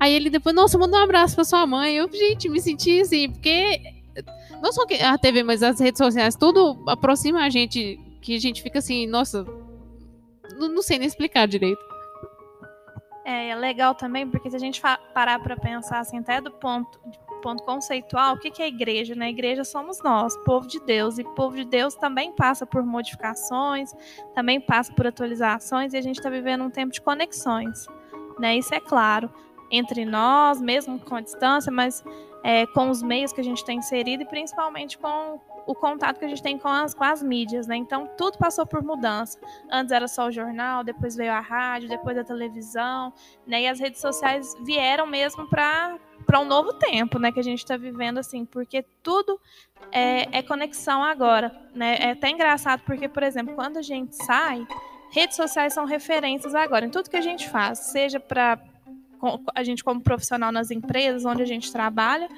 [0.00, 1.94] Aí ele depois, nossa, manda um abraço pra sua mãe.
[1.94, 3.80] Eu, gente, me senti assim, porque
[4.62, 8.62] não só a TV, mas as redes sociais, tudo aproxima a gente, que a gente
[8.62, 9.44] fica assim, nossa,
[10.58, 11.84] não, não sei nem explicar direito.
[13.22, 14.80] É, é legal também, porque se a gente
[15.12, 16.98] parar pra pensar assim, até do ponto,
[17.42, 19.14] ponto conceitual, o que, que é igreja?
[19.14, 19.26] Né?
[19.26, 23.92] A igreja somos nós, povo de Deus, e povo de Deus também passa por modificações,
[24.34, 27.86] também passa por atualizações, e a gente está vivendo um tempo de conexões.
[28.38, 28.56] Né?
[28.56, 29.30] Isso é claro,
[29.70, 32.02] entre nós, mesmo com a distância, mas
[32.44, 36.26] é, com os meios que a gente tem inserido e principalmente com o contato que
[36.26, 37.74] a gente tem com as, com as mídias, né?
[37.74, 39.38] Então tudo passou por mudança.
[39.72, 43.14] Antes era só o jornal, depois veio a rádio, depois a televisão,
[43.46, 43.62] né?
[43.62, 47.58] E as redes sociais vieram mesmo para para um novo tempo, né, que a gente
[47.58, 49.38] está vivendo assim, porque tudo
[49.92, 51.96] é, é, conexão agora, né?
[52.00, 54.66] É até engraçado porque, por exemplo, quando a gente sai,
[55.10, 58.58] redes sociais são referências agora em tudo que a gente faz, seja para
[59.54, 62.28] a gente como profissional nas empresas onde a gente trabalha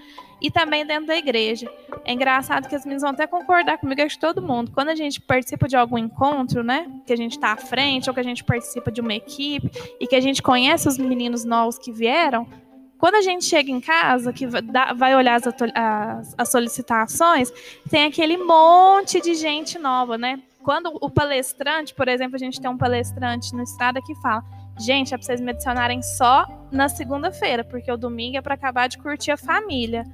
[0.41, 1.71] e também dentro da igreja.
[2.05, 4.71] É engraçado que as meninas vão até concordar comigo, acho que todo mundo.
[4.73, 8.15] Quando a gente participa de algum encontro, né, que a gente está à frente ou
[8.15, 11.79] que a gente participa de uma equipe e que a gente conhece os meninos novos
[11.79, 12.47] que vieram,
[12.99, 17.53] quando a gente chega em casa, que vai olhar as, as, as solicitações,
[17.91, 20.41] tem aquele monte de gente nova, né?
[20.63, 24.43] Quando o palestrante, por exemplo, a gente tem um palestrante no Estrada que fala
[24.79, 28.89] Gente, é pra vocês me adicionarem só na segunda-feira, porque o domingo é para acabar
[28.89, 30.05] de curtir a família.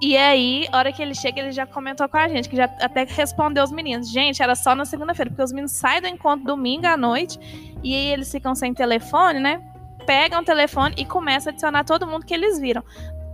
[0.00, 2.64] E aí, a hora que ele chega, ele já comentou com a gente, que já
[2.80, 4.10] até respondeu os meninos.
[4.10, 7.38] Gente, era só na segunda-feira, porque os meninos saem do encontro domingo à noite
[7.82, 9.60] e aí eles ficam sem telefone, né?
[10.06, 12.82] Pegam o telefone e começam a adicionar todo mundo que eles viram.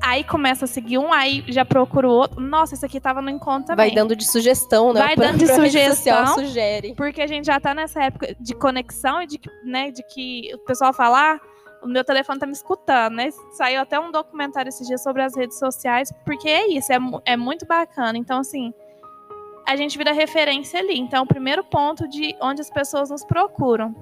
[0.06, 2.40] Aí começa a seguir um, aí já procura o outro.
[2.40, 3.86] Nossa, esse aqui tava no encontro também.
[3.86, 5.00] Vai dando de sugestão, né?
[5.00, 6.26] Vai dando de sugestão.
[6.34, 6.94] Sugere.
[6.94, 10.58] Porque a gente já tá nessa época de conexão e de, né, de que o
[10.58, 11.36] pessoal falar.
[11.36, 13.30] Ah, o meu telefone tá me escutando, né?
[13.52, 17.36] Saiu até um documentário esses dias sobre as redes sociais, porque é isso, é, é
[17.36, 18.16] muito bacana.
[18.16, 18.72] Então, assim,
[19.66, 20.98] a gente vira referência ali.
[20.98, 23.94] Então, o primeiro ponto de onde as pessoas nos procuram.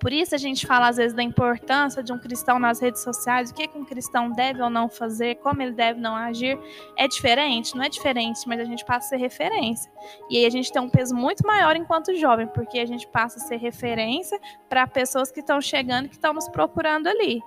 [0.00, 3.50] Por isso a gente fala às vezes da importância de um cristão nas redes sociais,
[3.50, 6.58] o que, que um cristão deve ou não fazer, como ele deve não agir.
[6.96, 7.76] É diferente?
[7.76, 9.90] Não é diferente, mas a gente passa a ser referência.
[10.30, 13.38] E aí a gente tem um peso muito maior enquanto jovem, porque a gente passa
[13.38, 17.42] a ser referência para pessoas que estão chegando, que estão nos procurando ali.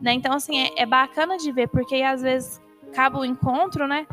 [0.00, 0.12] Né?
[0.12, 2.60] Então, assim, é, é bacana de ver, porque às vezes
[2.90, 4.06] acaba o encontro, né?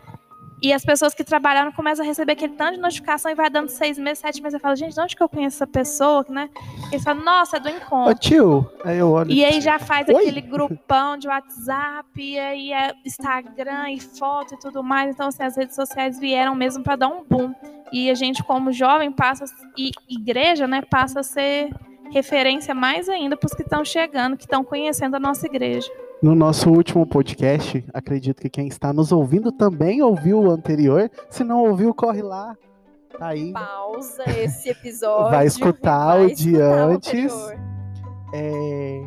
[0.61, 3.69] E as pessoas que trabalharam começam a receber aquele tanto de notificação e vai dando
[3.69, 4.55] seis meses, sete meses.
[4.55, 6.25] Eu falo, gente, de onde que eu conheço essa pessoa?
[6.27, 6.49] Né?
[6.89, 8.11] E eles falam, nossa, é do encontro.
[8.11, 9.31] Ô tio, aí eu olho.
[9.31, 10.15] E aí já faz Oi?
[10.15, 15.13] aquele grupão de WhatsApp, e aí é Instagram e foto e tudo mais.
[15.13, 17.53] Então, assim, as redes sociais vieram mesmo para dar um boom.
[17.91, 19.45] E a gente, como jovem, passa,
[19.77, 21.69] e igreja, né, passa a ser
[22.11, 25.89] referência mais ainda para os que estão chegando, que estão conhecendo a nossa igreja.
[26.21, 31.11] No nosso último podcast, acredito que quem está nos ouvindo também ouviu o anterior.
[31.29, 32.55] Se não ouviu, corre lá.
[33.19, 33.53] Tá aí.
[33.53, 35.29] Pausa esse episódio.
[35.29, 37.33] Vai escutar vai o de antes.
[38.33, 39.01] É,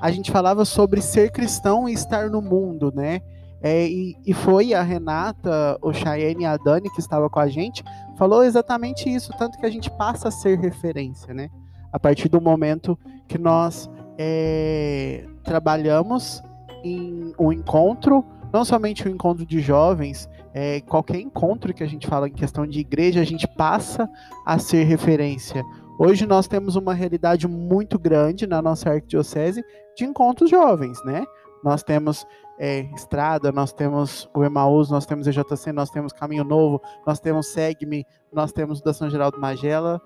[0.00, 3.20] a gente falava sobre ser cristão e estar no mundo, né?
[3.62, 7.48] É, e, e, foi a Renata, o Cheyenne e a Dani que estava com a
[7.48, 7.82] gente,
[8.18, 11.48] falou exatamente isso, tanto que a gente passa a ser referência, né?
[11.90, 16.42] A partir do momento que nós é, trabalhamos
[16.84, 22.06] em um encontro, não somente um encontro de jovens, é, qualquer encontro que a gente
[22.06, 24.08] fala em questão de igreja, a gente passa
[24.46, 25.64] a ser referência.
[25.98, 29.64] Hoje nós temos uma realidade muito grande na nossa arquidiocese
[29.96, 31.24] de encontros jovens, né?
[31.62, 32.26] Nós temos
[32.58, 37.48] é, Estrada, nós temos o Emaús, nós temos EJC, nós temos Caminho Novo, nós temos
[37.48, 40.00] Segme, nós temos da São Geraldo Magela.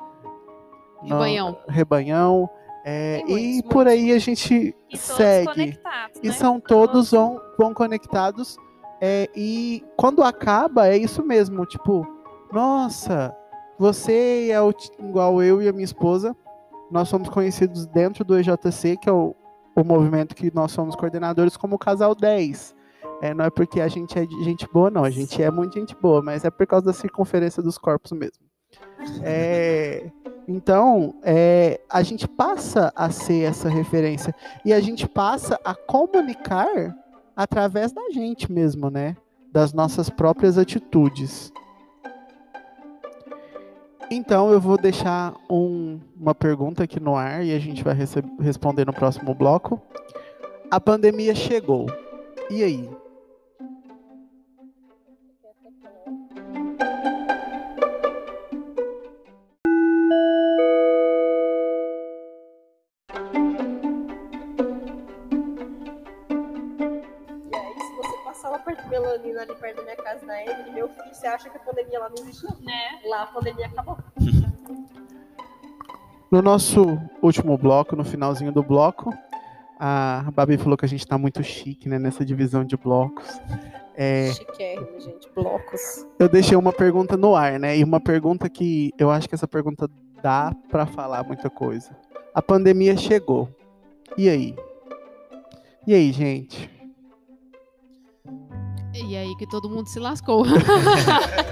[1.02, 1.58] Rebanhão.
[1.68, 2.50] Rebanhão.
[2.84, 5.78] É, muitos, e por aí a gente e segue.
[6.22, 6.32] E né?
[6.32, 8.56] são todos vão, vão conectados.
[9.00, 11.64] É, e quando acaba, é isso mesmo.
[11.66, 12.06] Tipo,
[12.52, 13.34] nossa,
[13.78, 16.36] você é o, igual eu e a minha esposa.
[16.90, 19.34] Nós somos conhecidos dentro do EJC, que é o,
[19.76, 22.74] o movimento que nós somos coordenadores, como o Casal 10.
[23.20, 25.04] É, não é porque a gente é gente boa, não.
[25.04, 28.47] A gente é muito gente boa, mas é por causa da circunferência dos corpos mesmo.
[29.22, 30.10] É,
[30.46, 36.96] então, é, a gente passa a ser essa referência e a gente passa a comunicar
[37.36, 39.16] através da gente mesmo, né?
[39.52, 41.52] Das nossas próprias atitudes.
[44.10, 47.94] Então, eu vou deixar um, uma pergunta aqui no ar e a gente vai
[48.40, 49.80] responder no próximo bloco.
[50.70, 51.86] A pandemia chegou.
[52.50, 52.88] E aí?
[70.18, 72.46] Casa na Emily, meu filho, você acha que a pandemia lá não existe?
[72.64, 73.00] Né?
[73.06, 73.98] Lá a pandemia acabou.
[76.30, 79.14] No nosso último bloco, no finalzinho do bloco,
[79.80, 83.40] A Babi falou que a gente tá muito chique, né, nessa divisão de blocos.
[83.94, 85.26] É, Chiquérrimo, gente.
[85.34, 86.06] Blocos.
[86.18, 87.78] eu deixei uma pergunta no ar, né?
[87.78, 89.88] E uma pergunta que eu acho que essa pergunta
[90.22, 91.96] dá pra falar muita coisa.
[92.34, 93.48] A pandemia chegou.
[94.14, 94.54] E aí?
[95.86, 96.70] E aí, gente?
[98.94, 100.44] E aí que todo mundo se lascou.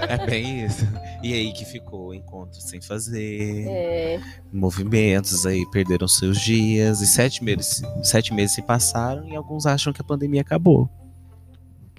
[0.07, 0.85] É bem isso.
[1.23, 4.19] E aí que ficou encontro sem fazer, É,
[4.51, 9.91] movimentos aí perderam seus dias, e sete meses, sete meses se passaram e alguns acham
[9.91, 10.89] que a pandemia acabou.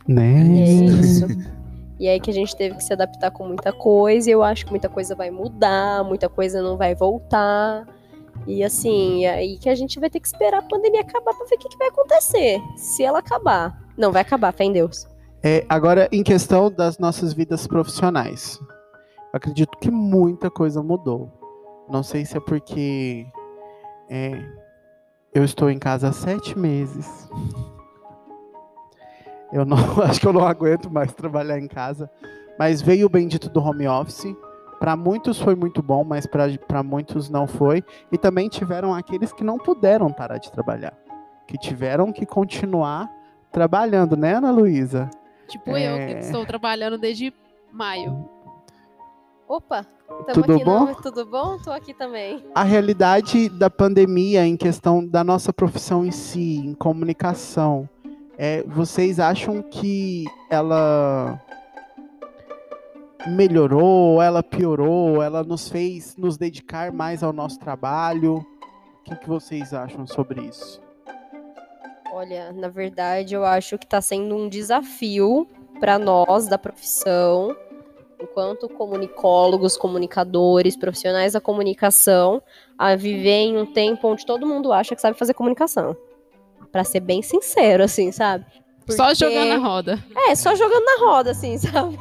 [0.06, 0.62] Né?
[0.62, 1.26] é isso.
[1.98, 4.64] E aí que a gente teve que se adaptar com muita coisa, e eu acho
[4.64, 7.86] que muita coisa vai mudar, muita coisa não vai voltar.
[8.46, 11.46] E assim, é aí que a gente vai ter que esperar a pandemia acabar pra
[11.46, 12.62] ver o que, que vai acontecer.
[12.76, 13.82] Se ela acabar.
[13.96, 15.06] Não, vai acabar, fé em Deus.
[15.42, 18.60] É, agora, em questão das nossas vidas profissionais,
[19.32, 21.30] acredito que muita coisa mudou.
[21.88, 23.26] Não sei se é porque
[24.10, 24.42] é,
[25.32, 27.28] eu estou em casa há sete meses.
[29.50, 32.10] Eu não acho que eu não aguento mais trabalhar em casa.
[32.58, 34.36] Mas veio o bendito do home office.
[34.78, 37.82] Para muitos foi muito bom, mas para muitos não foi.
[38.12, 40.92] E também tiveram aqueles que não puderam parar de trabalhar,
[41.46, 43.10] que tiveram que continuar
[43.50, 45.08] trabalhando, né, Ana Luísa?
[45.48, 46.06] Tipo eu, É.
[46.14, 47.32] que estou trabalhando desde
[47.72, 48.28] maio.
[49.48, 50.84] Opa, tamo Tudo aqui bom?
[50.86, 51.58] não, tudo bom?
[51.58, 52.44] Tô aqui também.
[52.54, 57.88] a realidade da pandemia em questão da nossa profissão em si, em comunicação,
[58.36, 61.40] é, vocês acham que ela
[63.26, 68.36] melhorou, ela piorou, ela nos fez nos dedicar mais ao nosso trabalho?
[69.00, 70.80] O que, que vocês acham sobre isso?
[72.18, 75.46] Olha, na verdade, eu acho que tá sendo um desafio
[75.78, 77.56] para nós da profissão,
[78.20, 82.42] enquanto comunicólogos, comunicadores, profissionais da comunicação,
[82.76, 85.96] a viver em um tempo onde todo mundo acha que sabe fazer comunicação.
[86.72, 88.44] Pra ser bem sincero, assim, sabe?
[88.88, 90.04] Só Porque- jogando a roda.
[90.28, 91.96] É, só jogando na roda, assim, sabe?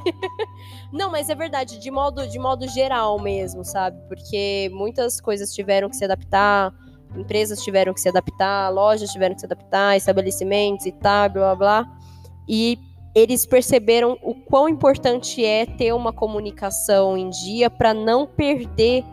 [0.91, 4.01] Não, mas é verdade, de modo, de modo geral mesmo, sabe?
[4.07, 6.73] Porque muitas coisas tiveram que se adaptar,
[7.15, 11.83] empresas tiveram que se adaptar, lojas tiveram que se adaptar, estabelecimentos e tal, blá blá
[11.83, 11.97] blá.
[12.47, 12.79] E
[13.15, 19.03] eles perceberam o quão importante é ter uma comunicação em dia para não perder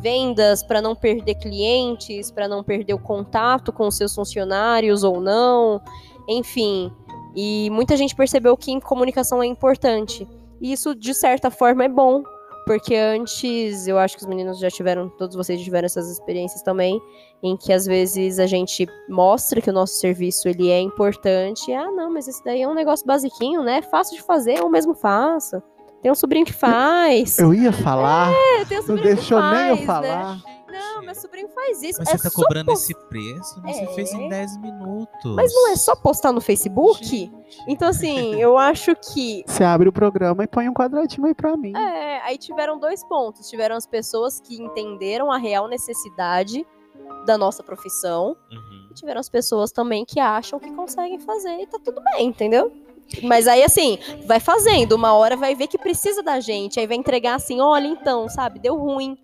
[0.00, 5.80] vendas, para não perder clientes, para não perder o contato com seus funcionários ou não,
[6.28, 6.90] enfim.
[7.34, 10.26] E muita gente percebeu que comunicação é importante.
[10.60, 12.22] E isso, de certa forma, é bom.
[12.70, 16.62] Porque antes, eu acho que os meninos já tiveram, todos vocês já tiveram essas experiências
[16.62, 17.02] também,
[17.42, 21.72] em que às vezes a gente mostra que o nosso serviço ele é importante.
[21.72, 23.78] Ah, não, mas esse daí é um negócio basiquinho, né?
[23.78, 25.60] É fácil de fazer, eu mesmo faço.
[26.00, 27.40] Tem um sobrinho que faz.
[27.40, 30.40] Eu ia falar, É, tem um não sobrinho que deixou nem eu faz, né?
[30.70, 31.98] Não, meu sobrinho faz isso.
[31.98, 33.60] Mas é você tá cobrando post- esse preço?
[33.62, 33.86] Você É.
[33.94, 35.34] fez em 10 minutos.
[35.36, 37.04] Mas não é só postar no Facebook?
[37.04, 37.32] Gente.
[37.68, 41.56] Então, assim, eu acho que Você abre o programa e põe um quadradinho aí pra
[41.56, 41.72] mim.
[41.76, 43.48] É, aí tiveram dois pontos.
[43.48, 46.66] Tiveram as pessoas que entenderam a real necessidade
[47.26, 48.36] da nossa profissão.
[48.50, 48.88] Uhum.
[48.90, 52.72] E tiveram as pessoas também que acham que conseguem fazer e tá tudo bem, entendeu?
[53.24, 54.92] Mas aí, assim, vai fazendo.
[54.92, 56.78] Uma hora vai ver que precisa da gente.
[56.78, 59.18] Aí vai entregar assim: olha, então, sabe, deu ruim.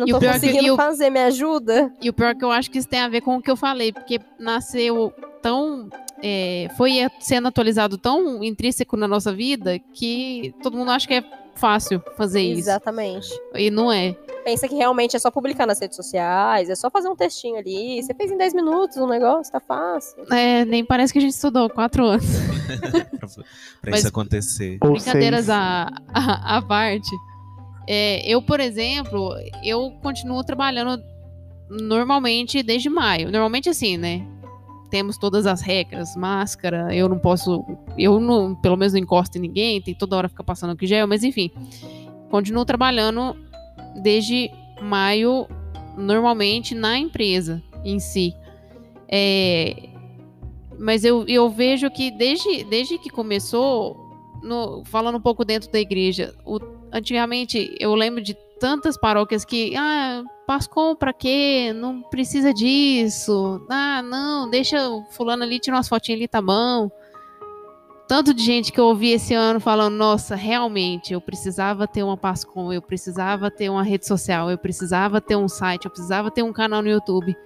[0.00, 1.92] Não E o tô conseguindo o- fazer, me ajuda.
[2.00, 3.50] E o pior é que eu acho que isso tem a ver com o que
[3.50, 5.88] eu falei, porque nasceu tão.
[6.22, 11.24] é, foi sendo atualizado tão intrínseco na nossa vida que todo mundo acha que é
[11.54, 12.60] fácil fazer isso.
[12.60, 13.28] Exatamente.
[13.54, 14.14] E não é.
[14.44, 18.02] Pensa que realmente é só publicar nas redes sociais, é só fazer um textinho ali.
[18.02, 20.24] Você fez em 10 minutos um negócio, tá fácil.
[20.32, 22.24] É, nem parece que a gente estudou quatro anos.
[23.80, 24.78] pra Mas- isso acontecer.
[24.78, 27.10] Brincadeiras à, à parte.
[27.92, 31.02] É, eu, por exemplo, eu continuo trabalhando
[31.68, 33.32] normalmente desde maio.
[33.32, 34.24] Normalmente assim, né?
[34.90, 37.64] Temos todas as regras, máscara, eu não posso.
[37.98, 41.08] Eu não, pelo menos não encosto em ninguém, tem toda hora ficar passando aqui gel,
[41.08, 41.50] mas enfim.
[42.30, 43.36] Continuo trabalhando
[44.00, 44.48] desde
[44.80, 45.48] maio,
[45.96, 48.34] normalmente na empresa em si.
[49.08, 49.88] É,
[50.78, 53.96] mas eu, eu vejo que desde, desde que começou,
[54.44, 59.74] no- falando um pouco dentro da igreja, o- antigamente eu lembro de tantas paróquias que,
[59.76, 61.72] ah, Pascom pra quê?
[61.74, 63.64] Não precisa disso.
[63.70, 66.90] Ah, não, deixa o fulano ali, tira umas fotinhas ali, tá bom.
[68.08, 72.16] Tanto de gente que eu ouvi esse ano falando, nossa, realmente, eu precisava ter uma
[72.16, 76.42] Pascom, eu precisava ter uma rede social, eu precisava ter um site, eu precisava ter
[76.42, 77.36] um canal no YouTube.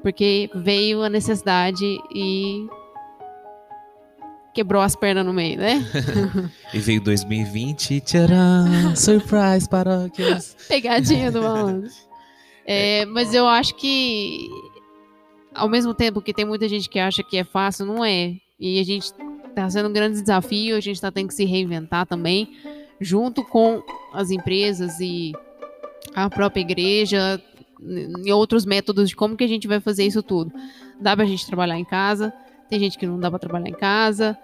[0.00, 1.84] Porque veio a necessidade
[2.14, 2.68] e
[4.54, 5.84] quebrou as pernas no meio, né?
[6.72, 10.56] E veio 2020, tcharam, surprise, paróquias.
[10.68, 11.90] Pegadinha do malandro.
[12.66, 14.48] É, mas eu acho que
[15.54, 18.36] ao mesmo tempo que tem muita gente que acha que é fácil, não é.
[18.58, 19.12] E a gente
[19.54, 22.56] tá sendo um grande desafio, a gente tá tendo que se reinventar também,
[22.98, 23.82] junto com
[24.14, 25.32] as empresas e
[26.14, 27.38] a própria igreja,
[28.24, 30.50] e outros métodos de como que a gente vai fazer isso tudo.
[30.98, 32.32] Dá pra gente trabalhar em casa,
[32.74, 34.36] tem gente que não dá pra trabalhar em casa,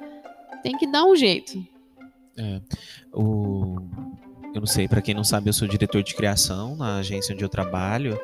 [0.62, 1.66] tem que dar um jeito.
[2.39, 2.61] É,
[3.12, 3.81] o...
[4.55, 7.45] Eu não sei, para quem não sabe, eu sou diretor de criação na agência onde
[7.45, 8.18] eu trabalho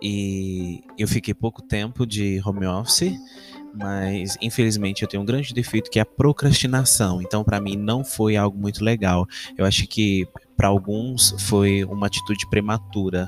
[0.00, 3.12] e eu fiquei pouco tempo de home office,
[3.74, 7.22] mas infelizmente eu tenho um grande defeito que é a procrastinação.
[7.22, 9.26] Então, para mim, não foi algo muito legal.
[9.56, 13.26] Eu acho que para alguns foi uma atitude prematura,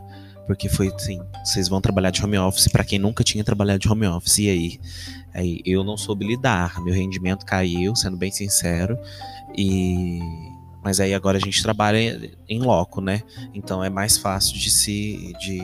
[0.49, 3.89] porque foi assim: vocês vão trabalhar de home office para quem nunca tinha trabalhado de
[3.89, 4.81] home office, e aí?
[5.35, 8.99] Aí eu não soube lidar, meu rendimento caiu, sendo bem sincero,
[9.57, 10.19] e
[10.83, 11.99] mas aí agora a gente trabalha
[12.49, 13.23] em loco, né?
[13.53, 15.59] Então é mais fácil de se de,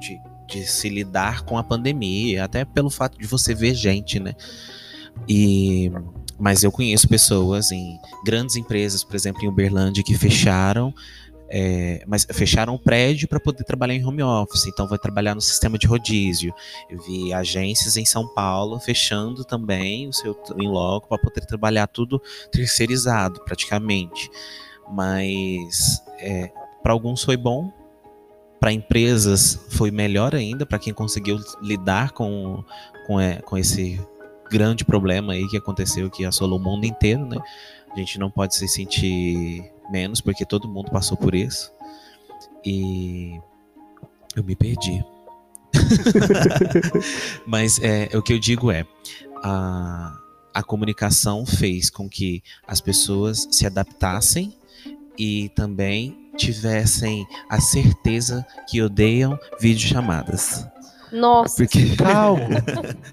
[0.00, 4.34] de, de se lidar com a pandemia, até pelo fato de você ver gente, né?
[5.28, 5.92] E
[6.38, 10.94] mas eu conheço pessoas em grandes empresas, por exemplo, em Uberlândia, que fecharam
[11.52, 15.40] é, mas fecharam o prédio para poder trabalhar em home office, então vai trabalhar no
[15.40, 16.54] sistema de rodízio.
[16.88, 21.88] Eu vi agências em São Paulo fechando também o seu em loco para poder trabalhar
[21.88, 22.22] tudo
[22.52, 24.30] terceirizado praticamente.
[24.92, 26.52] Mas é,
[26.84, 27.72] para alguns foi bom,
[28.60, 32.62] para empresas foi melhor ainda, para quem conseguiu lidar com,
[33.08, 34.00] com, é, com esse
[34.48, 37.38] grande problema aí que aconteceu, que assolou o mundo inteiro, né?
[37.92, 41.72] A gente não pode se sentir menos, porque todo mundo passou por isso.
[42.64, 43.40] E
[44.36, 45.04] eu me perdi.
[47.46, 48.86] Mas é, o que eu digo é
[49.42, 50.16] a,
[50.54, 54.54] a comunicação fez com que as pessoas se adaptassem
[55.18, 60.66] e também tivessem a certeza que odeiam videochamadas.
[61.12, 62.64] Nossa, Porque Calma.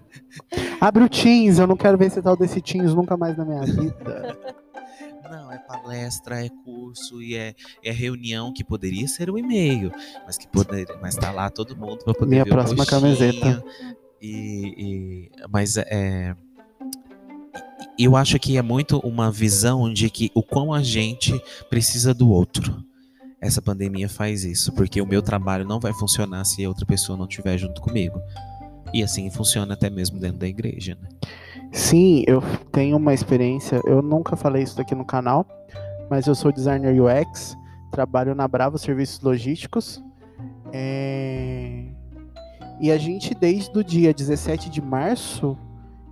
[0.79, 3.63] Abre o Teams, eu não quero ver esse tal desse Teams nunca mais na minha
[3.63, 4.37] vida.
[5.29, 7.53] Não, é palestra, é curso e é,
[7.83, 9.91] é reunião que poderia ser um e-mail,
[10.25, 13.63] mas que poderia, mas tá lá todo mundo para poder Minha ver próxima camiseta.
[14.21, 16.35] E, e- mas é
[17.97, 22.29] eu acho que é muito uma visão de que o quão a gente precisa do
[22.29, 22.83] outro.
[23.41, 27.17] Essa pandemia faz isso, porque o meu trabalho não vai funcionar se a outra pessoa
[27.17, 28.19] não estiver junto comigo.
[28.93, 31.09] E assim funciona até mesmo dentro da igreja, né?
[31.71, 32.41] Sim, eu
[32.71, 33.81] tenho uma experiência.
[33.85, 35.45] Eu nunca falei isso aqui no canal,
[36.09, 37.55] mas eu sou designer UX,
[37.91, 40.03] trabalho na Bravo Serviços Logísticos.
[40.71, 41.83] é,
[42.79, 45.57] E a gente, desde o dia 17 de março,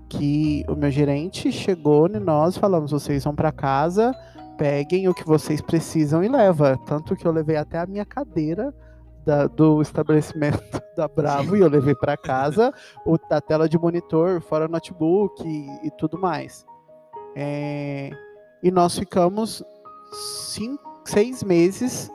[0.09, 4.13] que o meu gerente chegou e nós falamos: vocês vão para casa,
[4.57, 6.79] peguem o que vocês precisam e leva.
[6.85, 8.73] Tanto que eu levei até a minha cadeira
[9.26, 12.71] da- do estabelecimento da Bravo e eu levei para casa
[13.05, 16.65] o, a tela de monitor, fora notebook e, e tudo mais.
[17.36, 18.11] É,
[18.63, 19.63] e nós ficamos
[20.11, 22.09] cinco, seis meses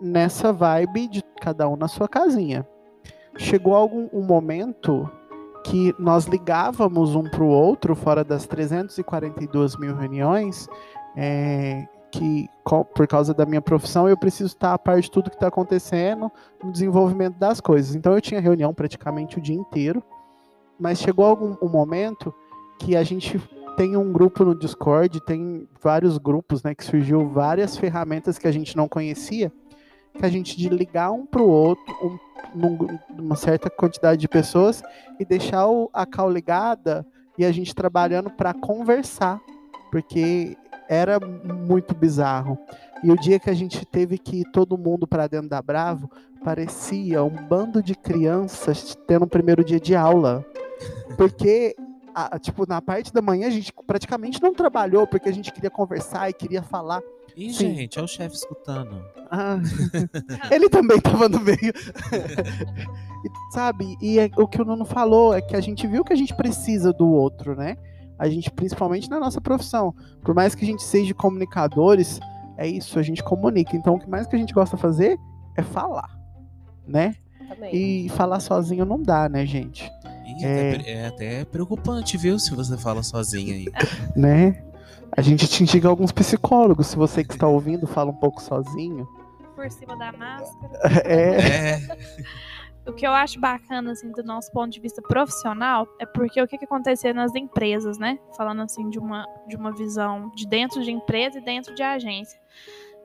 [0.00, 2.66] nessa vibe de cada um na sua casinha.
[3.36, 5.10] Chegou algum um momento
[5.64, 10.68] que nós ligávamos um para o outro, fora das 342 mil reuniões,
[11.16, 12.48] é, que
[12.94, 16.30] por causa da minha profissão eu preciso estar a par de tudo que está acontecendo
[16.62, 17.94] no desenvolvimento das coisas.
[17.94, 20.02] Então eu tinha reunião praticamente o dia inteiro,
[20.78, 22.34] mas chegou algum um momento
[22.78, 23.38] que a gente
[23.76, 28.52] tem um grupo no Discord, tem vários grupos, né, que surgiu várias ferramentas que a
[28.52, 29.52] gente não conhecia,
[30.14, 32.18] que a gente de ligar um para o outro, um,
[32.54, 34.82] num- numa certa quantidade de pessoas
[35.20, 37.06] e deixar o, a call ligada
[37.36, 39.40] e a gente trabalhando para conversar,
[39.92, 40.56] porque
[40.88, 42.58] era muito bizarro.
[43.04, 46.10] E o dia que a gente teve que ir todo mundo para dentro da Bravo,
[46.42, 50.44] parecia um bando de crianças tendo o primeiro dia de aula.
[51.16, 51.76] Porque,
[52.14, 55.70] a- tipo, na parte da manhã a gente praticamente não trabalhou, porque a gente queria
[55.70, 57.00] conversar e queria falar.
[57.36, 57.74] Ih, Sim.
[57.76, 59.00] gente, é o chefe escutando.
[59.30, 59.58] Ah,
[60.50, 61.58] ele também tava no meio.
[63.24, 63.96] E, sabe?
[64.00, 66.32] E é- o que o Nuno falou é que a gente viu que a gente
[66.36, 67.76] precisa do outro, né?
[68.18, 69.94] A gente, principalmente na nossa profissão.
[70.22, 72.18] Por mais que a gente seja comunicadores,
[72.56, 73.76] é isso, a gente comunica.
[73.76, 75.18] Então o que mais que a gente gosta de fazer
[75.56, 76.18] é falar,
[76.86, 77.14] né?
[77.48, 77.74] também.
[77.74, 79.90] E falar sozinho não dá, né, gente?
[80.42, 80.92] É.
[80.92, 82.38] é até preocupante, viu?
[82.38, 83.66] Se você fala sozinha aí.
[84.14, 84.62] Né?
[85.10, 86.88] A gente te indica alguns psicólogos.
[86.88, 89.08] Se você que está ouvindo fala um pouco sozinho.
[89.56, 90.78] Por cima da máscara.
[91.04, 91.40] É.
[91.40, 91.80] É.
[92.88, 96.48] O que eu acho bacana, assim, do nosso ponto de vista profissional, é porque o
[96.48, 98.18] que, que acontecia nas empresas, né?
[98.34, 102.40] Falando assim de uma, de uma visão de dentro de empresa e dentro de agência.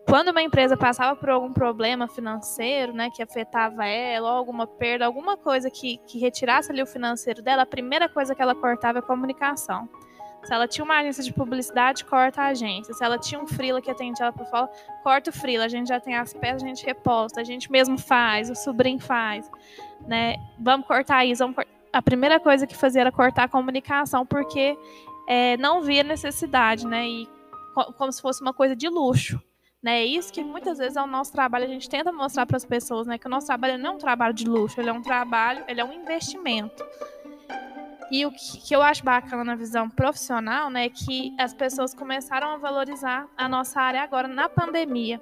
[0.08, 5.06] quando uma empresa passava por algum problema financeiro, né, que afetava ela, ou alguma perda,
[5.06, 9.00] alguma coisa que, que retirasse ali o financeiro dela, a primeira coisa que ela cortava
[9.00, 9.88] é a comunicação.
[10.44, 12.94] Se ela tinha uma agência de publicidade, corta a agência.
[12.94, 14.70] Se ela tinha um freela que atende ela por fora,
[15.02, 15.66] corta o freela.
[15.66, 19.00] A gente já tem as peças, a gente reposta, a gente mesmo faz, o sobrinho
[19.00, 19.50] faz,
[20.06, 20.36] né?
[20.60, 21.56] Vamos cortar isso, vamos.
[21.92, 24.78] A primeira coisa que fazia era cortar a comunicação, porque
[25.28, 27.08] é, não via necessidade, né?
[27.08, 27.30] E
[27.74, 29.42] co como se fosse uma coisa de luxo.
[29.82, 32.64] Né, isso que muitas vezes é o nosso trabalho, a gente tenta mostrar para as
[32.64, 35.02] pessoas, né, que o nosso trabalho não é um trabalho de luxo, ele é um
[35.02, 36.82] trabalho, ele é um investimento.
[38.12, 41.94] E o que, que eu acho bacana na visão profissional, né, é que as pessoas
[41.94, 45.22] começaram a valorizar a nossa área agora na pandemia.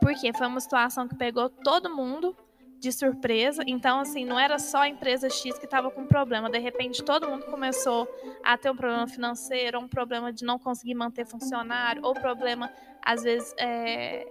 [0.00, 2.36] Porque foi uma situação que pegou todo mundo
[2.82, 3.62] de surpresa.
[3.64, 6.50] Então, assim, não era só a empresa X que estava com problema.
[6.50, 8.08] De repente, todo mundo começou
[8.42, 13.22] a ter um problema financeiro, um problema de não conseguir manter funcionário, ou problema, às
[13.22, 14.26] vezes, é,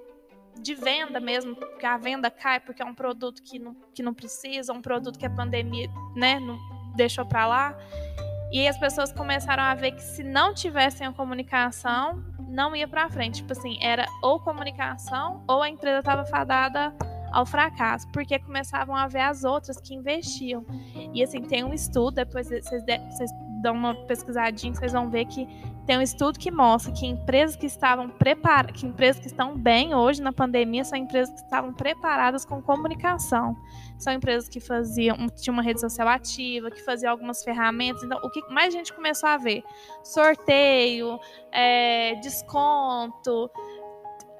[0.59, 4.13] de venda mesmo, que a venda cai porque é um produto que não, que não
[4.13, 6.59] precisa, um produto que a pandemia né, não
[6.95, 7.77] deixou para lá.
[8.51, 13.09] E as pessoas começaram a ver que se não tivessem a comunicação, não ia para
[13.09, 13.35] frente.
[13.35, 16.93] Tipo assim, era ou comunicação ou a empresa estava fadada
[17.31, 20.65] ao fracasso, porque começavam a ver as outras que investiam.
[21.13, 22.83] E assim, tem um estudo, depois vocês,
[23.61, 25.47] dão uma pesquisadinha, vocês vão ver que
[25.85, 29.95] tem um estudo que mostra que empresas que estavam preparadas, que empresas que estão bem
[29.95, 33.55] hoje na pandemia são empresas que estavam preparadas com comunicação.
[34.01, 38.03] São empresas que faziam, tinham uma rede social ativa, que faziam algumas ferramentas.
[38.03, 39.63] Então, o que mais a gente começou a ver?
[40.03, 41.19] Sorteio,
[41.51, 43.49] é, desconto,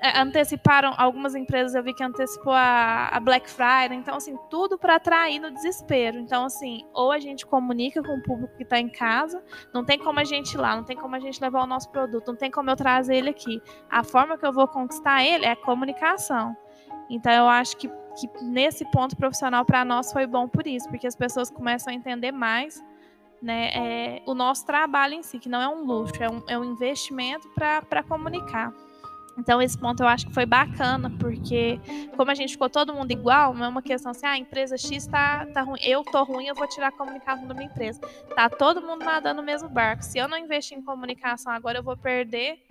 [0.01, 3.93] é, anteciparam algumas empresas eu vi que antecipou a, a Black Friday.
[3.93, 6.18] Então assim tudo para atrair no desespero.
[6.18, 9.43] Então assim ou a gente comunica com o público que está em casa.
[9.72, 11.89] Não tem como a gente ir lá não tem como a gente levar o nosso
[11.91, 13.62] produto não tem como eu trazer ele aqui.
[13.91, 16.57] A forma que eu vou conquistar ele é comunicação.
[17.07, 17.89] Então eu acho que,
[18.20, 21.95] que nesse ponto profissional para nós foi bom por isso porque as pessoas começam a
[21.95, 22.84] entender mais
[23.41, 26.57] né, é, o nosso trabalho em si, que não é um luxo, é um, é
[26.57, 28.72] um investimento para comunicar.
[29.38, 31.80] Então, esse ponto eu acho que foi bacana, porque
[32.16, 34.78] como a gente ficou todo mundo igual, não é uma questão assim, ah, a empresa
[34.78, 37.99] X tá, tá ruim, eu tô ruim, eu vou tirar a comunicação da minha empresa.
[38.36, 40.03] Tá todo mundo nadando no mesmo barco.
[40.03, 42.62] Se eu não investir em comunicação agora, eu vou perder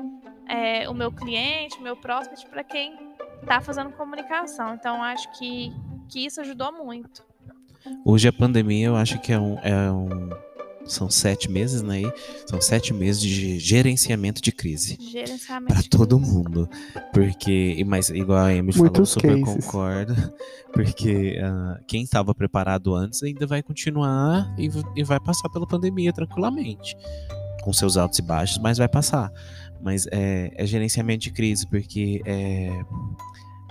[0.47, 2.97] é, o meu cliente, o meu prospect para quem
[3.47, 4.75] tá fazendo comunicação.
[4.75, 5.73] Então, acho que,
[6.09, 7.25] que isso ajudou muito.
[8.05, 10.31] Hoje a pandemia eu acho que é um, é um
[10.85, 12.03] são sete meses, né?
[12.47, 14.99] São sete meses de gerenciamento de crise.
[15.01, 16.69] Gerenciamento para todo mundo.
[17.13, 19.65] Porque, mas igual a Emily falou, super cases.
[19.67, 20.15] concordo.
[20.73, 26.13] Porque uh, quem estava preparado antes ainda vai continuar e, e vai passar pela pandemia
[26.13, 26.97] tranquilamente.
[27.63, 29.31] Com seus altos e baixos, mas vai passar.
[29.83, 32.71] Mas é, é gerenciamento de crise, porque é,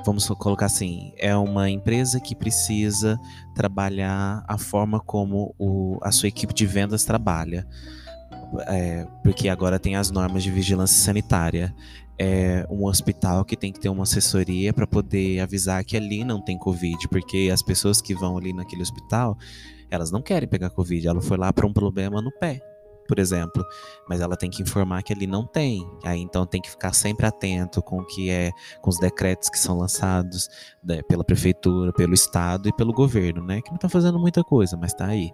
[0.06, 3.20] vamos colocar assim, é uma empresa que precisa
[3.54, 7.68] trabalhar a forma como o, a sua equipe de vendas trabalha.
[8.68, 11.76] É, porque agora tem as normas de vigilância sanitária.
[12.18, 16.42] É um hospital que tem que ter uma assessoria para poder avisar que ali não
[16.42, 19.38] tem Covid, porque as pessoas que vão ali naquele hospital,
[19.90, 22.69] elas não querem pegar Covid, ela foi lá para um problema no pé
[23.10, 23.66] por exemplo,
[24.08, 25.84] mas ela tem que informar que ali não tem.
[26.06, 28.52] Aí então tem que ficar sempre atento com o que é,
[28.82, 30.48] com os decretos que são lançados
[30.84, 33.62] né, pela prefeitura, pelo estado e pelo governo, né?
[33.64, 35.32] Que não está fazendo muita coisa, mas está aí.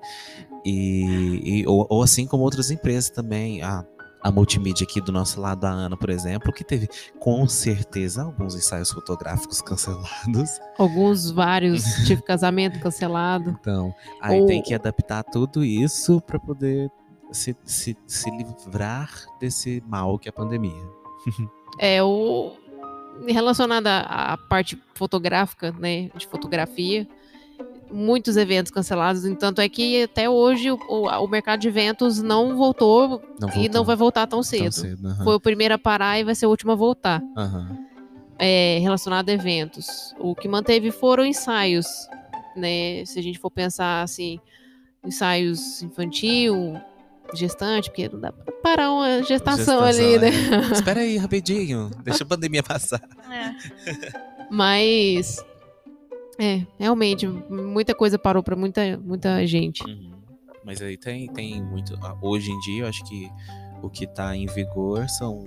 [0.63, 3.61] E, e ou, ou, assim como outras empresas também.
[3.61, 3.83] Ah,
[4.23, 8.55] a multimídia aqui do nosso lado, a Ana, por exemplo, que teve com certeza alguns
[8.55, 10.59] ensaios fotográficos cancelados.
[10.79, 13.55] Alguns, vários, tive casamento cancelado.
[13.59, 14.47] Então, aí Ou...
[14.47, 16.89] tem que adaptar tudo isso para poder
[17.35, 20.83] se, se, se livrar desse mal que é a pandemia.
[21.79, 22.53] é, o
[23.27, 27.07] relacionada à parte fotográfica, né, de fotografia,
[27.91, 33.21] muitos eventos cancelados, entanto é que até hoje o, o mercado de eventos não voltou,
[33.39, 34.63] não e não vai voltar tão cedo.
[34.63, 35.23] Tão cedo uhum.
[35.23, 37.21] Foi o primeiro a parar e vai ser o último a voltar.
[37.21, 37.85] Uhum.
[38.37, 40.13] É, relacionado a eventos.
[40.19, 41.87] O que manteve foram ensaios,
[42.55, 43.05] né?
[43.05, 44.39] Se a gente for pensar assim,
[45.05, 46.77] ensaios infantil,
[47.33, 50.29] gestante, porque não dá pra parar uma gestação, gestação ali, né?
[50.29, 50.73] É.
[50.73, 51.89] Espera aí, rapidinho.
[52.03, 53.01] Deixa a pandemia passar.
[53.29, 53.55] É.
[54.49, 55.43] Mas.
[56.37, 59.83] É, realmente, muita coisa parou para muita, muita gente.
[59.83, 60.11] Uhum.
[60.65, 61.97] Mas aí tem, tem muito.
[62.01, 63.29] Ah, hoje em dia, eu acho que
[63.81, 65.45] o que tá em vigor são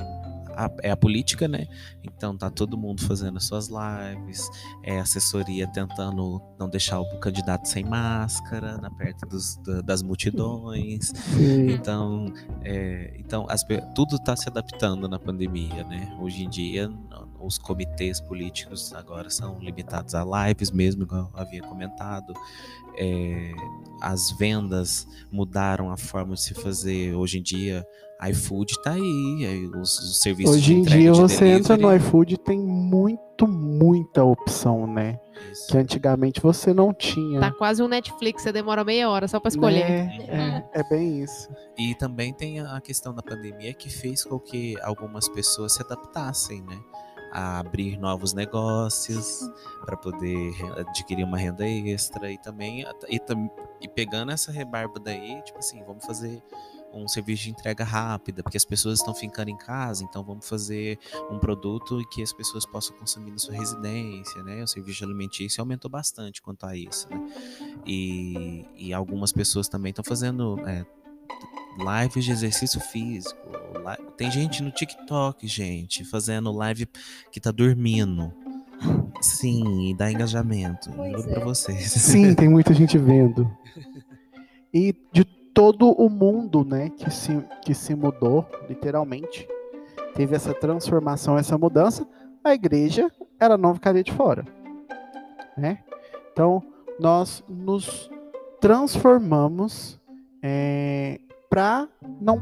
[0.58, 1.66] a, é a política, né?
[2.02, 4.48] Então tá todo mundo fazendo as suas lives,
[4.82, 11.08] é assessoria tentando não deixar o candidato sem máscara, na perto dos, da- das multidões.
[11.08, 11.70] Sim.
[11.70, 12.32] Então,
[12.64, 16.16] é, então as tudo está se adaptando na pandemia, né?
[16.20, 16.90] Hoje em dia,
[17.38, 22.32] os comitês políticos agora são limitados a lives mesmo, igual eu havia comentado.
[22.96, 23.52] É,
[24.00, 27.14] as vendas mudaram a forma de se fazer.
[27.14, 27.86] Hoje em dia,
[28.26, 31.94] iFood está aí, aí os, os serviços Hoje de em dia de você entra no
[31.94, 35.20] iFood e tem muito, muita opção, né?
[35.52, 35.68] Isso.
[35.68, 37.38] Que antigamente você não tinha.
[37.38, 39.88] Tá quase um Netflix, você demora meia hora só pra escolher.
[39.88, 40.64] Né?
[40.72, 41.48] É, é bem isso.
[41.78, 46.60] E também tem a questão da pandemia que fez com que algumas pessoas se adaptassem,
[46.62, 46.78] né?
[47.32, 49.48] A abrir novos negócios
[49.84, 53.20] para poder adquirir uma renda extra e também e,
[53.82, 56.42] e pegando essa rebarba daí, tipo assim, vamos fazer
[56.92, 60.98] um serviço de entrega rápida, porque as pessoas estão ficando em casa, então vamos fazer
[61.30, 64.62] um produto que as pessoas possam consumir na sua residência, né?
[64.62, 67.20] O serviço alimentício aumentou bastante quanto a isso, né?
[67.86, 70.84] E, e algumas pessoas também estão fazendo é,
[71.78, 73.38] lives de exercício físico.
[73.74, 76.86] li- Tem gente no TikTok, gente, fazendo live
[77.30, 78.32] que tá dormindo.
[79.20, 80.90] Sim, e dá engajamento.
[80.92, 81.34] Pois Juro é.
[81.34, 81.90] pra vocês.
[81.92, 83.50] Sim, tem muita gente vendo.
[84.72, 85.24] E de
[85.58, 89.44] todo o mundo, né, que se, que se mudou, literalmente,
[90.14, 92.06] teve essa transformação, essa mudança,
[92.44, 94.44] a igreja, ela não ficaria de fora,
[95.56, 95.80] né?
[96.32, 96.62] Então,
[97.00, 98.08] nós nos
[98.60, 100.00] transformamos
[101.50, 101.88] para
[102.20, 102.40] não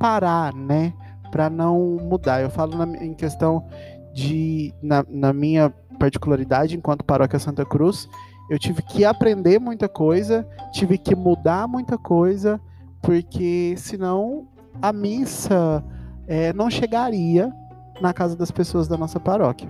[0.00, 0.92] parar, né?
[1.30, 2.42] Para não mudar.
[2.42, 3.64] Eu falo na- em questão
[4.12, 8.08] de, na, na minha particularidade, enquanto paróquia Santa Cruz,
[8.48, 12.60] eu tive que aprender muita coisa, tive que mudar muita coisa,
[13.02, 14.48] porque senão
[14.80, 15.84] a missa
[16.26, 17.52] eh, não chegaria
[18.00, 19.68] na casa das pessoas da nossa paróquia.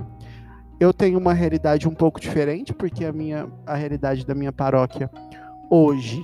[0.78, 5.10] Eu tenho uma realidade um pouco diferente, porque a minha a realidade da minha paróquia
[5.68, 6.22] hoje,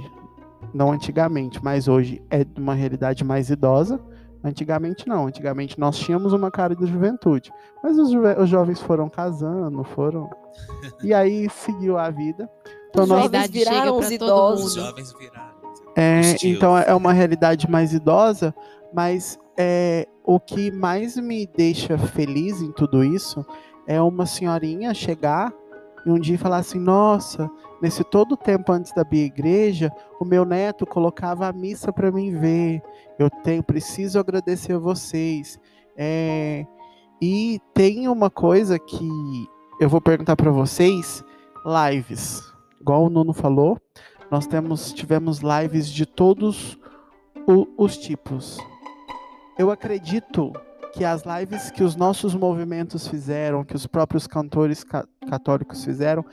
[0.73, 4.01] não antigamente, mas hoje é uma realidade mais idosa.
[4.45, 7.51] Antigamente não, antigamente nós tínhamos uma cara da juventude,
[7.83, 10.29] mas os, os jovens foram casando, foram
[11.03, 12.49] e aí seguiu a vida.
[12.91, 14.67] Então Os nós jovens viraram os idosos.
[14.67, 15.55] Os jovens viraram.
[15.97, 18.55] É, então é uma realidade mais idosa,
[18.93, 23.45] mas é, o que mais me deixa feliz em tudo isso
[23.87, 25.53] é uma senhorinha chegar
[26.07, 27.51] e um dia falar assim: Nossa,
[27.81, 29.91] nesse todo tempo antes da minha igreja,
[30.21, 32.83] o meu neto colocava a missa para mim ver.
[33.19, 35.59] Eu tenho, preciso agradecer a vocês.
[35.97, 36.67] É,
[37.23, 39.09] e tem uma coisa que
[39.81, 41.23] eu vou perguntar para vocês:
[41.91, 42.43] lives.
[42.81, 43.79] Igual o Nuno falou,
[44.31, 46.79] nós temos, tivemos lives de todos
[47.49, 48.59] o- os tipos.
[49.59, 50.53] Eu acredito
[50.93, 56.25] que as lives que os nossos movimentos fizeram, que os próprios cantores ca- católicos fizeram,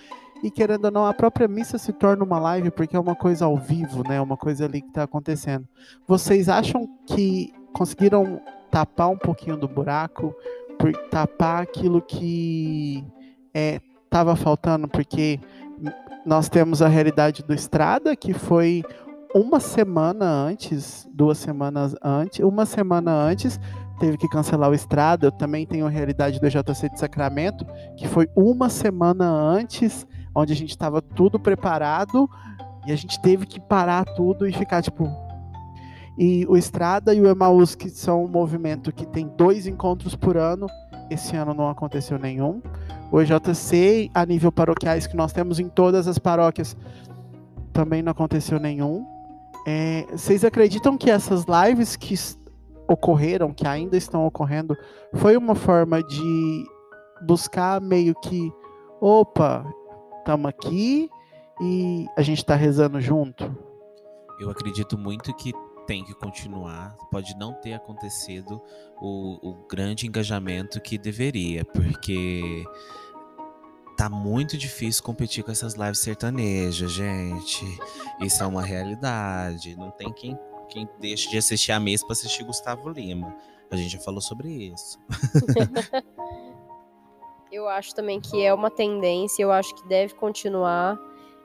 [0.43, 3.45] e querendo ou não, a própria missa se torna uma live porque é uma coisa
[3.45, 4.19] ao vivo, né?
[4.19, 5.67] Uma coisa ali que está acontecendo.
[6.07, 10.33] Vocês acham que conseguiram tapar um pouquinho do buraco,
[10.79, 13.05] por tapar aquilo que
[13.53, 14.87] estava faltando?
[14.87, 15.39] Porque
[16.25, 18.83] nós temos a realidade do Estrada, que foi
[19.35, 23.59] uma semana antes, duas semanas antes, uma semana antes,
[24.01, 25.27] teve que cancelar o Estrada.
[25.27, 30.51] Eu também tenho a realidade do JC de Sacramento, que foi uma semana antes, onde
[30.51, 32.27] a gente estava tudo preparado
[32.87, 35.07] e a gente teve que parar tudo e ficar tipo.
[36.17, 40.35] E o Estrada e o Emaús, que são um movimento que tem dois encontros por
[40.35, 40.65] ano,
[41.09, 42.59] esse ano não aconteceu nenhum.
[43.11, 46.75] O EJC, a nível paroquiais, que nós temos em todas as paróquias,
[47.71, 49.05] também não aconteceu nenhum.
[49.67, 52.15] É, vocês acreditam que essas lives que
[52.91, 54.77] ocorreram, que ainda estão ocorrendo,
[55.15, 56.65] foi uma forma de
[57.21, 58.51] buscar meio que,
[58.99, 59.65] opa,
[60.19, 61.09] estamos aqui
[61.61, 63.55] e a gente está rezando junto?
[64.39, 65.53] Eu acredito muito que
[65.85, 66.95] tem que continuar.
[67.11, 68.61] Pode não ter acontecido
[68.99, 72.63] o, o grande engajamento que deveria, porque
[73.97, 77.65] tá muito difícil competir com essas lives sertanejas, gente.
[78.19, 79.75] Isso é uma realidade.
[79.75, 80.37] Não tem quem,
[80.71, 83.35] quem deixe de assistir a mesa para assistir Gustavo Lima.
[83.69, 84.97] A gente já falou sobre isso.
[87.51, 90.97] Eu acho também que é uma tendência, eu acho que deve continuar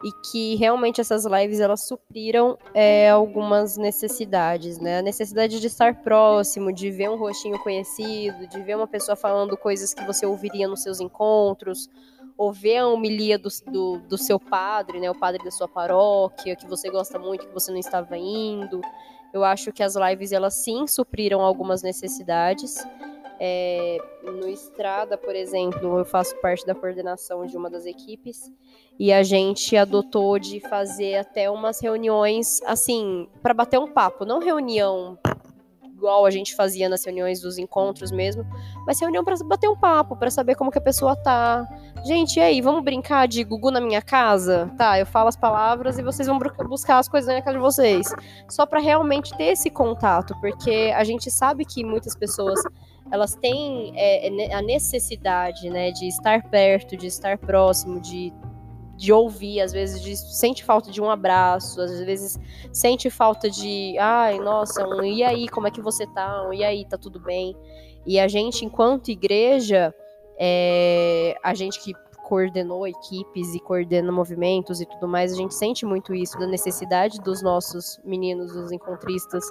[0.04, 4.98] e que realmente essas lives elas supriram é, algumas necessidades, né?
[4.98, 9.56] A necessidade de estar próximo, de ver um rostinho conhecido, de ver uma pessoa falando
[9.56, 11.88] coisas que você ouviria nos seus encontros,
[12.36, 15.10] ou ver a homilia do, do, do seu padre, né?
[15.10, 18.80] O padre da sua paróquia, que você gosta muito, que você não estava indo.
[19.32, 22.86] Eu acho que as lives elas sim supriram algumas necessidades.
[23.38, 28.50] É, no Estrada, por exemplo, eu faço parte da coordenação de uma das equipes
[28.98, 34.38] e a gente adotou de fazer até umas reuniões, assim, para bater um papo, não
[34.38, 35.18] reunião
[35.96, 38.46] igual a gente fazia nas reuniões dos encontros mesmo,
[38.86, 41.66] mas reunião para bater um papo, para saber como que a pessoa tá.
[42.04, 44.70] Gente, e aí, vamos brincar de Gugu na minha casa?
[44.76, 46.38] Tá, eu falo as palavras e vocês vão
[46.68, 48.14] buscar as coisas na casa de vocês.
[48.48, 52.60] Só para realmente ter esse contato, porque a gente sabe que muitas pessoas
[53.10, 58.32] elas têm é, a necessidade, né, de estar perto, de estar próximo, de
[58.96, 62.38] de ouvir, às vezes de, sente falta de um abraço, às vezes
[62.72, 66.48] sente falta de, ai, nossa, um, e aí, como é que você tá?
[66.48, 67.54] Um, e aí, tá tudo bem?
[68.06, 69.94] E a gente, enquanto igreja,
[70.38, 71.92] é, a gente que
[72.26, 77.20] coordenou equipes e coordena movimentos e tudo mais, a gente sente muito isso, da necessidade
[77.20, 79.44] dos nossos meninos, os encontristas.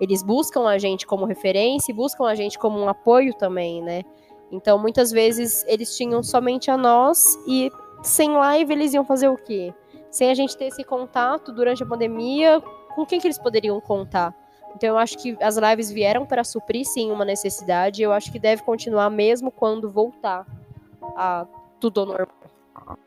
[0.00, 4.02] Eles buscam a gente como referência e buscam a gente como um apoio também, né?
[4.50, 7.70] Então, muitas vezes, eles tinham somente a nós e
[8.02, 9.72] sem live eles iam fazer o quê?
[10.10, 12.60] Sem a gente ter esse contato durante a pandemia,
[12.94, 14.34] com quem que eles poderiam contar?
[14.74, 18.38] Então eu acho que as lives vieram para suprir sim uma necessidade, eu acho que
[18.38, 20.46] deve continuar mesmo quando voltar
[21.16, 21.46] a
[21.78, 22.98] tudo normal.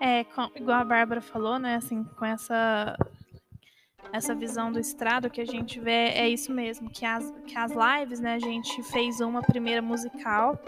[0.00, 2.96] É, com, igual a Bárbara falou, né, assim, com essa
[4.12, 7.72] essa visão do estrado que a gente vê é isso mesmo, que as, que as
[7.72, 10.58] lives, né, a gente fez uma primeira musical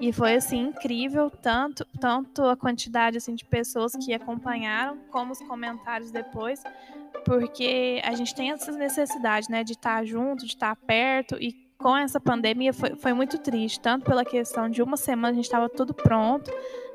[0.00, 5.40] e foi assim incrível, tanto tanto a quantidade assim de pessoas que acompanharam, como os
[5.40, 6.62] comentários depois,
[7.24, 11.96] porque a gente tem essa necessidade, né, de estar junto, de estar perto e com
[11.96, 15.68] essa pandemia foi, foi muito triste, tanto pela questão de uma semana a gente estava
[15.68, 16.50] tudo pronto,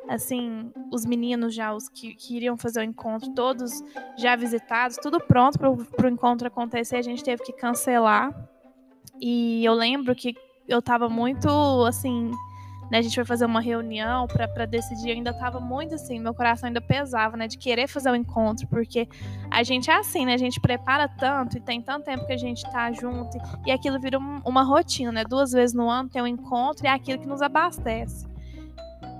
[0.07, 3.71] assim, os meninos já, os que, que, iriam fazer o encontro, todos
[4.17, 8.33] já visitados, tudo pronto para o encontro acontecer, a gente teve que cancelar.
[9.19, 10.35] E eu lembro que
[10.67, 11.49] eu estava muito,
[11.85, 12.31] assim,
[12.91, 16.33] né, a gente foi fazer uma reunião para decidir, eu ainda estava muito assim, meu
[16.33, 19.07] coração ainda pesava, né, de querer fazer o encontro, porque
[19.49, 22.37] a gente é assim, né, a gente prepara tanto e tem tanto tempo que a
[22.37, 26.09] gente tá junto e, e aquilo vira um, uma rotina, né, duas vezes no ano
[26.09, 28.34] tem um encontro e é aquilo que nos abastece.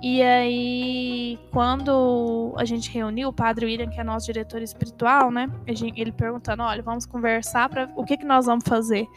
[0.07, 5.49] E aí, quando a gente reuniu, o padre William, que é nosso diretor espiritual, né?
[5.65, 9.07] ele perguntando: olha, vamos conversar para o que, que nós vamos fazer.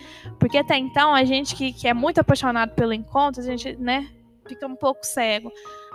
[0.41, 4.09] Porque até então, a gente que, que é muito apaixonado pelo encontro, a gente, né,
[4.47, 5.53] fica um pouco cego.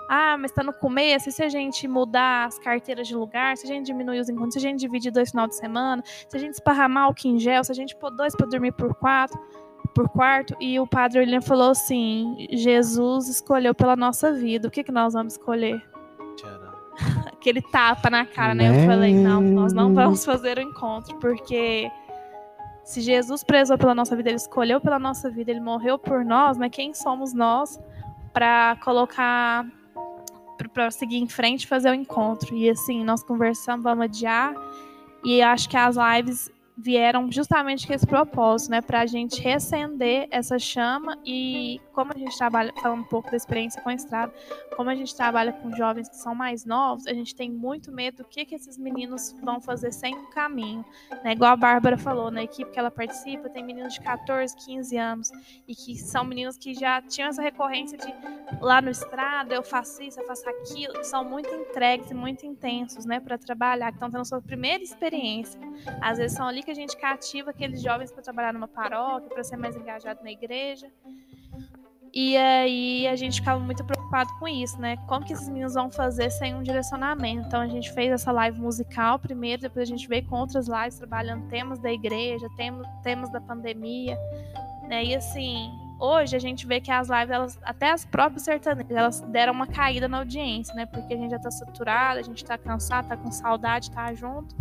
[0.08, 3.66] Ah, mas está no começo, e se a gente mudar as carteiras de lugar, se
[3.66, 6.40] a gente diminuir os encontros, se a gente dividir dois final de semana, se a
[6.40, 9.42] gente esparramar o em gel, se a gente pôr dois para dormir por quatro,
[9.94, 14.84] por quarto, e o padre William falou assim: Jesus escolheu pela nossa vida, o que,
[14.84, 15.82] que nós vamos escolher?
[17.32, 18.70] Aquele tapa na cara, né?
[18.70, 21.92] Eu falei: não, nós não vamos fazer o encontro, porque
[22.84, 26.58] se Jesus prezou pela nossa vida, ele escolheu pela nossa vida, ele morreu por nós,
[26.58, 27.80] mas quem somos nós
[28.34, 29.66] para colocar
[30.74, 32.56] para seguir em frente fazer o encontro.
[32.56, 34.54] E assim, nós conversamos, vamos adiar.
[35.24, 40.28] E acho que as lives vieram justamente com esse propósito, né, para a gente reacender
[40.32, 44.34] essa chama e como a gente trabalha, falando um pouco da experiência com a estrada,
[44.76, 48.18] como a gente trabalha com jovens que são mais novos, a gente tem muito medo
[48.18, 50.84] do que, que esses meninos vão fazer sem um caminho,
[51.24, 54.98] né, igual a Bárbara falou, na equipe que ela participa, tem meninos de 14, 15
[54.98, 55.32] anos
[55.68, 58.14] e que são meninos que já tinham essa recorrência de
[58.60, 63.06] lá no estrada, eu faço isso, eu faço aquilo, são muito entregues e muito intensos,
[63.06, 65.60] né, para trabalhar, que estão tendo sua primeira experiência,
[66.02, 69.44] às vezes são ali que a gente cativa aqueles jovens para trabalhar numa paróquia, para
[69.44, 70.90] ser mais engajado na igreja.
[72.16, 74.98] E aí a gente ficava muito preocupado com isso, né?
[75.08, 77.48] Como que esses meninos vão fazer sem um direcionamento?
[77.48, 81.00] Então a gente fez essa live musical primeiro, depois a gente veio com outras lives
[81.00, 84.16] trabalhando temas da igreja, temas, temas da pandemia,
[84.88, 85.04] né?
[85.04, 89.22] E assim, hoje a gente vê que as lives, elas, até as próprias sertanejas, elas
[89.22, 90.86] deram uma caída na audiência, né?
[90.86, 94.56] Porque a gente já tá saturado, a gente tá cansado, tá com saudade, tá junto.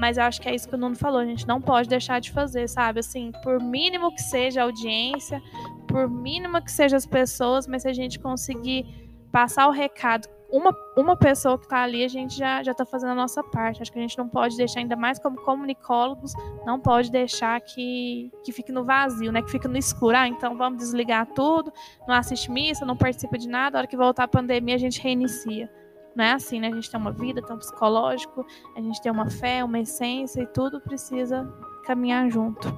[0.00, 2.20] Mas eu acho que é isso que o Nuno falou, a gente não pode deixar
[2.20, 3.00] de fazer, sabe?
[3.00, 5.42] Assim, por mínimo que seja a audiência,
[5.86, 8.86] por mínimo que sejam as pessoas, mas se a gente conseguir
[9.30, 13.10] passar o recado, uma, uma pessoa que está ali, a gente já, já tá fazendo
[13.10, 13.82] a nossa parte.
[13.82, 16.32] Acho que a gente não pode deixar, ainda mais como comunicólogos,
[16.64, 19.42] não pode deixar que, que fique no vazio, né?
[19.42, 20.16] Que fique no escuro.
[20.16, 21.70] Ah, então vamos desligar tudo,
[22.08, 24.98] não assiste missa, não participa de nada, a hora que voltar a pandemia a gente
[24.98, 25.70] reinicia.
[26.14, 26.68] Não é assim, né?
[26.68, 28.44] A gente tem uma vida, tem um psicológico,
[28.76, 31.48] a gente tem uma fé, uma essência e tudo precisa
[31.84, 32.68] caminhar junto.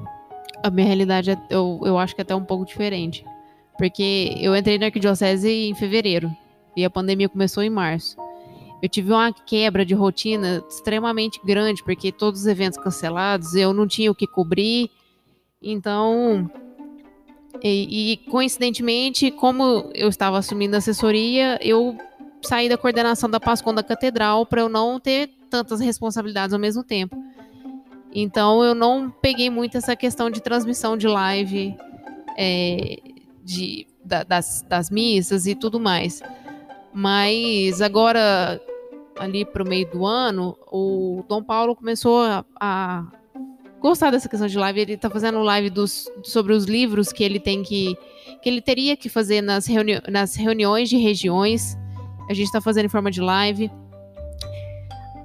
[0.62, 3.24] A minha realidade, é, eu, eu acho que é até um pouco diferente.
[3.78, 6.30] Porque eu entrei na arquidiocese em fevereiro
[6.76, 8.16] e a pandemia começou em março.
[8.82, 13.86] Eu tive uma quebra de rotina extremamente grande, porque todos os eventos cancelados, eu não
[13.86, 14.90] tinha o que cobrir.
[15.60, 16.50] Então,
[17.62, 21.96] E, e, coincidentemente, como eu estava assumindo a assessoria, eu
[22.42, 26.82] saí da coordenação da Pascom da Catedral para eu não ter tantas responsabilidades ao mesmo
[26.82, 27.16] tempo.
[28.14, 31.74] Então eu não peguei muito essa questão de transmissão de live
[32.36, 32.98] é,
[33.42, 36.22] de, da, das, das missas e tudo mais.
[36.92, 38.60] Mas agora,
[39.18, 43.06] ali para o meio do ano, o Dom Paulo começou a, a
[43.80, 44.80] gostar dessa questão de live.
[44.80, 47.96] Ele está fazendo live dos, sobre os livros que ele tem que.
[48.42, 51.78] que ele teria que fazer nas, reuni nas reuniões de regiões.
[52.32, 53.70] A gente está fazendo em forma de live.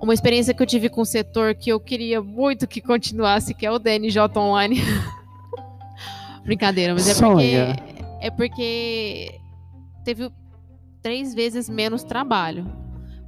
[0.02, 3.66] Uma experiência que eu tive com o setor que eu queria muito que continuasse, que
[3.66, 4.82] é o DNJ Online.
[6.44, 7.76] Brincadeira, mas é Sonha.
[7.76, 7.98] porque.
[8.20, 9.40] É porque
[10.04, 10.30] teve
[11.02, 12.66] três vezes menos trabalho.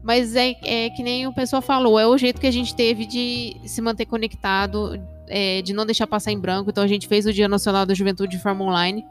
[0.03, 3.05] Mas é, é que nem o pessoal falou, é o jeito que a gente teve
[3.05, 6.69] de se manter conectado, é, de não deixar passar em branco.
[6.69, 9.05] Então a gente fez o Dia Nacional da Juventude de forma online.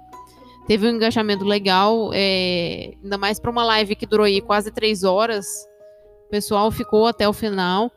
[0.68, 5.02] Teve um engajamento legal, é, ainda mais para uma live que durou aí quase três
[5.02, 5.46] horas.
[6.26, 7.90] O pessoal ficou até o final.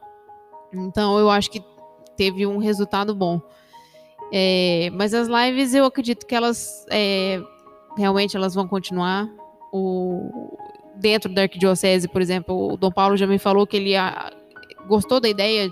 [0.73, 1.61] Então eu acho que
[2.15, 3.41] teve um resultado bom.
[4.31, 7.41] É, mas as lives eu acredito que elas é,
[7.97, 9.29] realmente elas vão continuar.
[9.73, 10.57] O,
[10.95, 14.31] dentro da arquidiocese, por exemplo, o Dom Paulo já me falou que ele a,
[14.87, 15.69] gostou da ideia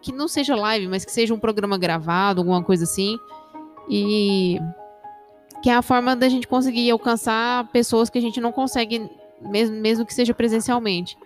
[0.00, 3.18] que não seja live, mas que seja um programa gravado, alguma coisa assim.
[3.86, 4.58] E
[5.62, 9.08] que é a forma da gente conseguir alcançar pessoas que a gente não consegue,
[9.40, 11.16] mesmo, mesmo que seja presencialmente.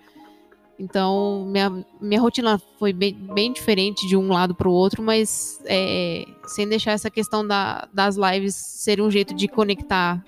[0.79, 5.59] Então, minha, minha rotina foi bem, bem diferente de um lado para o outro, mas
[5.65, 10.23] é, sem deixar essa questão da, das lives ser um jeito de conectar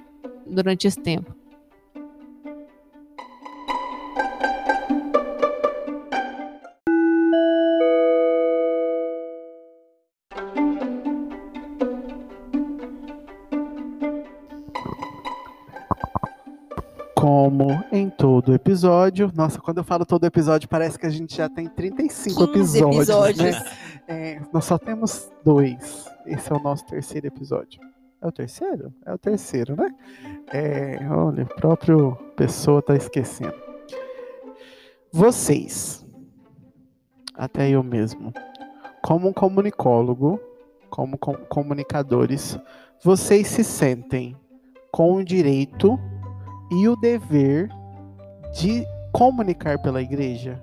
[0.47, 1.38] durante esse tempo.
[17.30, 19.32] Como em todo episódio.
[19.36, 23.07] Nossa, quando eu falo todo episódio, parece que a gente já tem 35 15 episódios.
[23.07, 23.55] episódios.
[23.55, 23.71] Né?
[24.07, 26.09] É, nós só temos dois.
[26.25, 27.80] Esse é o nosso terceiro episódio.
[28.19, 28.91] É o terceiro?
[29.05, 29.91] É o terceiro, né?
[30.51, 33.53] É, olha, o próprio pessoa tá esquecendo.
[35.13, 36.03] Vocês,
[37.36, 38.34] até eu mesmo,
[39.03, 40.39] como um comunicólogo,
[40.89, 42.57] como com- comunicadores,
[43.03, 44.36] vocês se sentem
[44.91, 45.99] com o direito
[46.72, 47.70] e o dever
[48.53, 50.61] de comunicar pela igreja?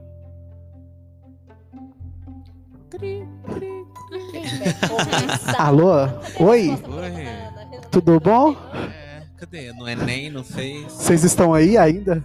[5.59, 6.05] Alô?
[6.41, 6.71] Oi?
[6.71, 6.79] Oi.
[7.91, 8.55] Tudo bom?
[8.93, 9.73] É, cadê?
[9.73, 10.93] No Enem não fez?
[10.93, 12.25] Vocês estão aí ainda?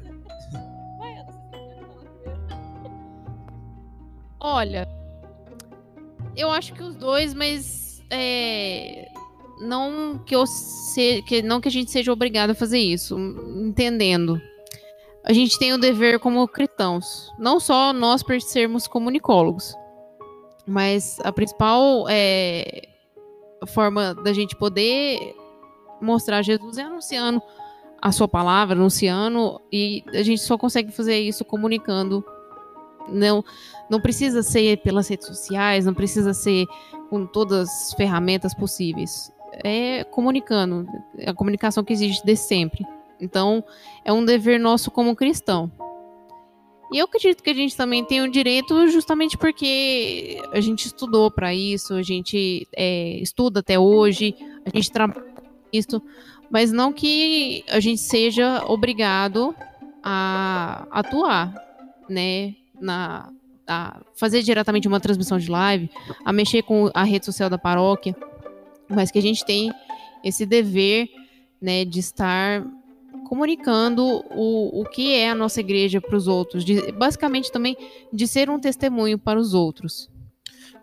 [4.40, 4.88] Olha,
[6.36, 9.11] eu acho que os dois, mas é,
[9.62, 14.42] não que eu se, que não que a gente seja obrigado a fazer isso, entendendo.
[15.24, 19.76] A gente tem o dever como cristãos, não só nós por sermos comunicólogos,
[20.66, 22.88] mas a principal é,
[23.68, 25.36] forma da gente poder
[26.02, 27.42] mostrar Jesus é anunciando
[28.02, 32.26] a sua palavra, anunciando, e a gente só consegue fazer isso comunicando.
[33.08, 33.44] Não,
[33.90, 36.66] não precisa ser pelas redes sociais, não precisa ser
[37.10, 39.32] com todas as ferramentas possíveis.
[39.64, 40.88] É comunicando,
[41.18, 42.86] é a comunicação que existe desde sempre.
[43.20, 43.64] Então,
[44.04, 45.72] é um dever nosso como cristão.
[46.92, 51.32] E eu acredito que a gente também tem o direito justamente porque a gente estudou
[51.32, 54.36] para isso, a gente é, estuda até hoje,
[54.66, 55.26] a gente trabalha
[55.72, 56.02] isso,
[56.50, 59.56] mas não que a gente seja obrigado
[60.04, 61.54] a atuar,
[62.10, 63.32] né, na
[63.66, 65.90] a fazer diretamente uma transmissão de live,
[66.26, 68.14] a mexer com a rede social da paróquia,
[68.94, 69.72] mas que a gente tem
[70.24, 71.10] esse dever,
[71.62, 72.66] né, de estar
[73.26, 77.78] comunicando o, o que é a nossa igreja para os outros, de, basicamente também
[78.12, 80.10] de ser um testemunho para os outros.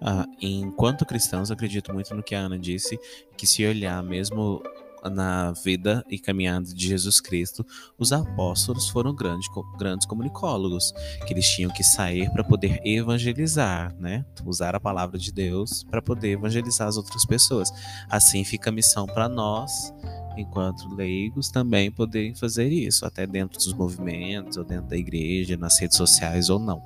[0.00, 2.98] Ah, enquanto cristãos, acredito muito no que a Ana disse,
[3.36, 4.62] que se olhar mesmo
[5.04, 7.64] na vida e caminhada de Jesus Cristo,
[7.98, 10.92] os apóstolos foram grandes, grandes comunicólogos,
[11.26, 14.24] que eles tinham que sair para poder evangelizar, né?
[14.44, 17.70] Usar a palavra de Deus para poder evangelizar as outras pessoas.
[18.08, 19.92] Assim fica a missão para nós,
[20.38, 25.78] enquanto leigos, também poderem fazer isso, até dentro dos movimentos, ou dentro da igreja, nas
[25.78, 26.82] redes sociais ou não.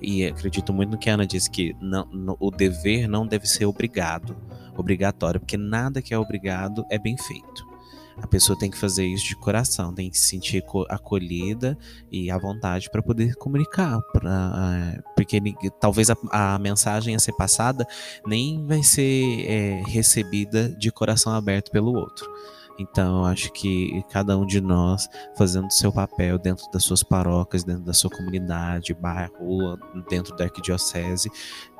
[0.00, 3.46] E acredito muito no que a Ana disse, que não, no- o dever não deve
[3.46, 4.36] ser obrigado,
[4.76, 7.70] obrigatório, porque nada que é obrigado é bem feito.
[8.18, 11.76] A pessoa tem que fazer isso de coração, tem que se sentir co- acolhida
[12.10, 15.40] e à vontade para poder comunicar, pra, eh, porque
[15.80, 17.86] talvez a, a mensagem a ser passada
[18.26, 22.30] nem vai ser eh, recebida de coração aberto pelo outro.
[22.78, 27.82] Então, acho que cada um de nós fazendo seu papel dentro das suas paróquias, dentro
[27.82, 31.30] da sua comunidade, bairro, dentro da arquidiocese,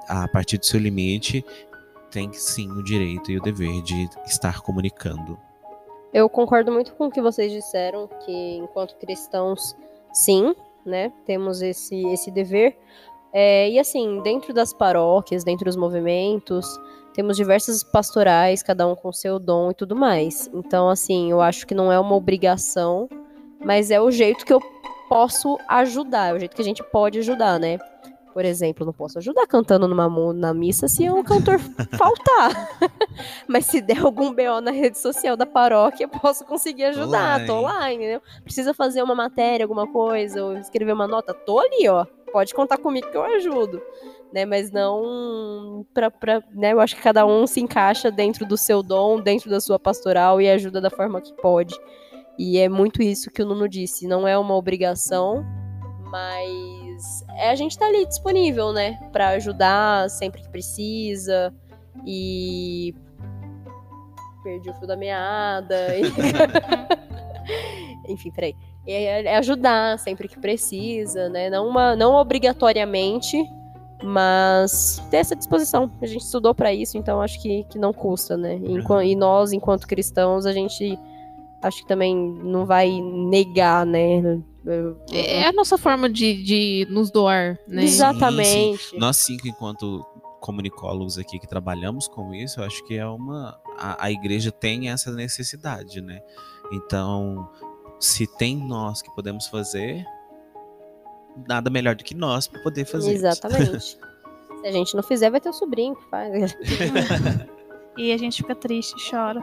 [0.08, 1.44] a partir do seu limite,
[2.10, 5.38] tem sim o direito e o dever de estar comunicando.
[6.12, 9.74] Eu concordo muito com o que vocês disseram, que enquanto cristãos,
[10.12, 12.76] sim, né, temos esse, esse dever.
[13.32, 16.66] É, e assim, dentro das paróquias, dentro dos movimentos,
[17.12, 20.50] temos diversas pastorais, cada um com seu dom e tudo mais.
[20.52, 23.08] Então, assim, eu acho que não é uma obrigação,
[23.64, 24.60] mas é o jeito que eu
[25.08, 27.78] posso ajudar, é o jeito que a gente pode ajudar, né?
[28.32, 31.58] Por exemplo, não posso ajudar cantando numa na missa se o cantor
[31.98, 32.68] faltar.
[33.46, 37.42] Mas se der algum BO na rede social da paróquia, posso conseguir ajudar.
[37.42, 37.46] Online.
[37.46, 38.22] Tô lá, entendeu?
[38.42, 42.06] Precisa fazer uma matéria, alguma coisa, ou escrever uma nota, tô ali, ó.
[42.32, 43.82] Pode contar comigo que eu ajudo.
[44.32, 48.82] Né, mas não para né, eu acho que cada um se encaixa dentro do seu
[48.82, 51.74] dom, dentro da sua pastoral e ajuda da forma que pode.
[52.38, 55.44] E é muito isso que o Nuno disse, não é uma obrigação,
[56.12, 58.98] mas é, a gente tá ali disponível, né?
[59.12, 61.54] Pra ajudar sempre que precisa.
[62.06, 62.94] E.
[64.42, 65.96] Perdi o fio da meada.
[65.96, 66.02] E...
[68.12, 68.54] Enfim, peraí.
[68.86, 71.48] É, é ajudar sempre que precisa, né?
[71.48, 73.42] Não, uma, não obrigatoriamente,
[74.02, 75.90] mas ter essa disposição.
[76.00, 78.58] A gente estudou para isso, então acho que, que não custa, né?
[78.58, 80.98] E, e nós, enquanto cristãos, a gente
[81.62, 84.42] acho que também não vai negar, né?
[85.10, 87.84] É a nossa forma de, de nos doar, né?
[87.84, 88.48] Exatamente.
[88.48, 88.98] Sim, sim.
[88.98, 90.04] Nós cinco, enquanto
[90.40, 93.58] comunicólogos aqui que trabalhamos com isso, eu acho que é uma.
[93.78, 96.20] A, a igreja tem essa necessidade, né?
[96.72, 97.48] Então,
[97.98, 100.04] se tem nós que podemos fazer,
[101.48, 103.12] nada melhor do que nós para poder fazer.
[103.12, 103.98] Exatamente.
[104.60, 106.56] se a gente não fizer, vai ter o sobrinho que faz.
[107.96, 109.42] e a gente fica triste, chora.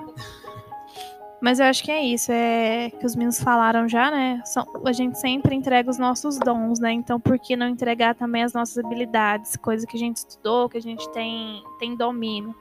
[1.42, 4.42] Mas eu acho que é isso, é que os meninos falaram já, né?
[4.46, 6.92] São, a gente sempre entrega os nossos dons, né?
[6.92, 10.78] Então, por que não entregar também as nossas habilidades, coisa que a gente estudou, que
[10.78, 12.54] a gente tem, tem domínio?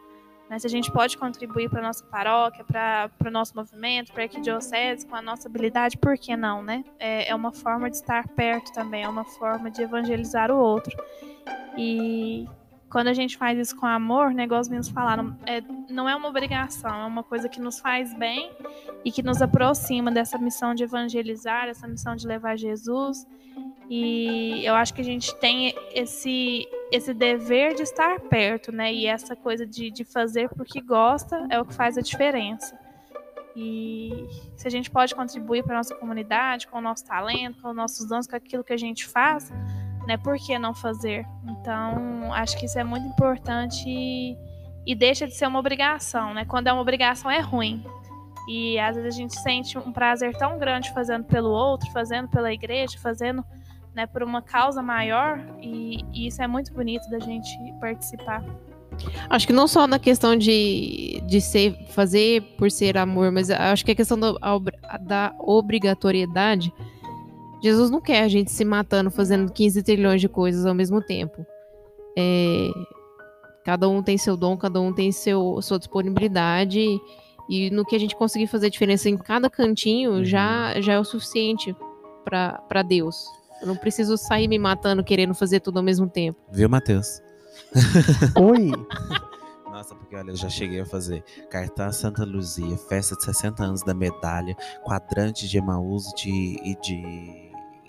[0.49, 0.59] Né?
[0.59, 5.07] Se a gente pode contribuir para nossa paróquia, para o nosso movimento, para a arquidiocese,
[5.07, 6.85] com a nossa habilidade, por que não, né?
[6.99, 10.97] É, é uma forma de estar perto também, é uma forma de evangelizar o outro.
[11.77, 12.49] E
[12.91, 16.17] quando a gente faz isso com amor, né, igual os meninos falaram, é, não é
[16.17, 18.51] uma obrigação, é uma coisa que nos faz bem
[19.05, 23.27] e que nos aproxima dessa missão de evangelizar, essa missão de levar Jesus.
[23.91, 28.93] E eu acho que a gente tem esse, esse dever de estar perto, né?
[28.93, 32.79] E essa coisa de, de fazer porque gosta é o que faz a diferença.
[33.57, 37.71] E se a gente pode contribuir para a nossa comunidade, com o nosso talento, com
[37.71, 39.51] os nossos dons, com aquilo que a gente faz,
[40.07, 40.17] né?
[40.17, 41.27] Por que não fazer?
[41.45, 44.37] Então, acho que isso é muito importante e,
[44.87, 46.45] e deixa de ser uma obrigação, né?
[46.45, 47.85] Quando é uma obrigação é ruim.
[48.49, 52.53] E às vezes a gente sente um prazer tão grande fazendo pelo outro, fazendo pela
[52.53, 53.45] igreja, fazendo
[53.95, 58.45] né, por uma causa maior, e, e isso é muito bonito da gente participar.
[59.29, 63.85] Acho que não só na questão de, de ser, fazer por ser amor, mas acho
[63.85, 64.39] que a questão do,
[65.01, 66.73] da obrigatoriedade
[67.61, 71.45] Jesus não quer a gente se matando, fazendo 15 trilhões de coisas ao mesmo tempo.
[72.17, 72.71] É,
[73.65, 77.01] cada um tem seu dom, cada um tem seu, sua disponibilidade.
[77.49, 80.25] E no que a gente conseguir fazer diferença em cada cantinho, uhum.
[80.25, 81.75] já, já é o suficiente
[82.25, 83.27] para Deus.
[83.61, 86.39] Eu não preciso sair me matando querendo fazer tudo ao mesmo tempo.
[86.53, 87.21] Viu, Matheus?
[88.39, 88.71] Oi!
[89.71, 93.83] Nossa, porque olha, eu já cheguei a fazer cartaz Santa Luzia, festa de 60 anos
[93.85, 97.48] da medalha, quadrante de Emaús de, e de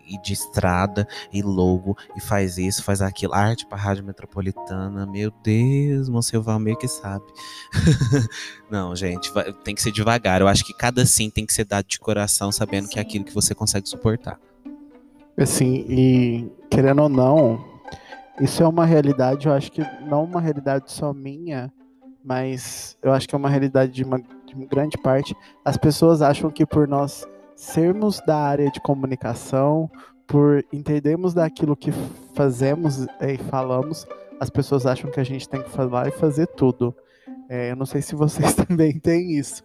[0.09, 5.05] e de estrada e logo e faz isso, faz aquilo, arte para rádio metropolitana.
[5.05, 7.25] Meu Deus, Monsenhor Valmir que sabe.
[8.69, 10.41] Não, gente, vai, tem que ser devagar.
[10.41, 13.23] Eu acho que cada sim tem que ser dado de coração, sabendo que é aquilo
[13.23, 14.39] que você consegue suportar.
[15.37, 17.63] Assim, e querendo ou não,
[18.41, 21.71] isso é uma realidade, eu acho que não uma realidade só minha,
[22.23, 25.35] mas eu acho que é uma realidade de uma, de uma grande parte.
[25.63, 27.25] As pessoas acham que por nós
[27.59, 29.91] sermos da área de comunicação,
[30.25, 31.91] por entendermos daquilo que
[32.33, 34.07] fazemos e falamos,
[34.39, 36.95] as pessoas acham que a gente tem que falar e fazer tudo.
[37.49, 39.61] É, eu não sei se vocês também têm isso.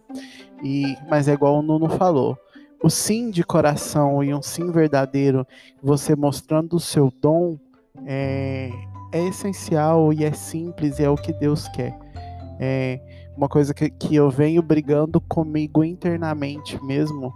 [0.61, 2.37] E, mas é igual o Nuno falou.
[2.83, 5.47] O sim de coração e um sim verdadeiro,
[5.81, 7.57] você mostrando o seu dom,
[8.05, 8.71] é,
[9.13, 11.97] é essencial e é simples e é o que Deus quer.
[12.59, 12.99] É
[13.37, 17.33] uma coisa que, que eu venho brigando comigo internamente mesmo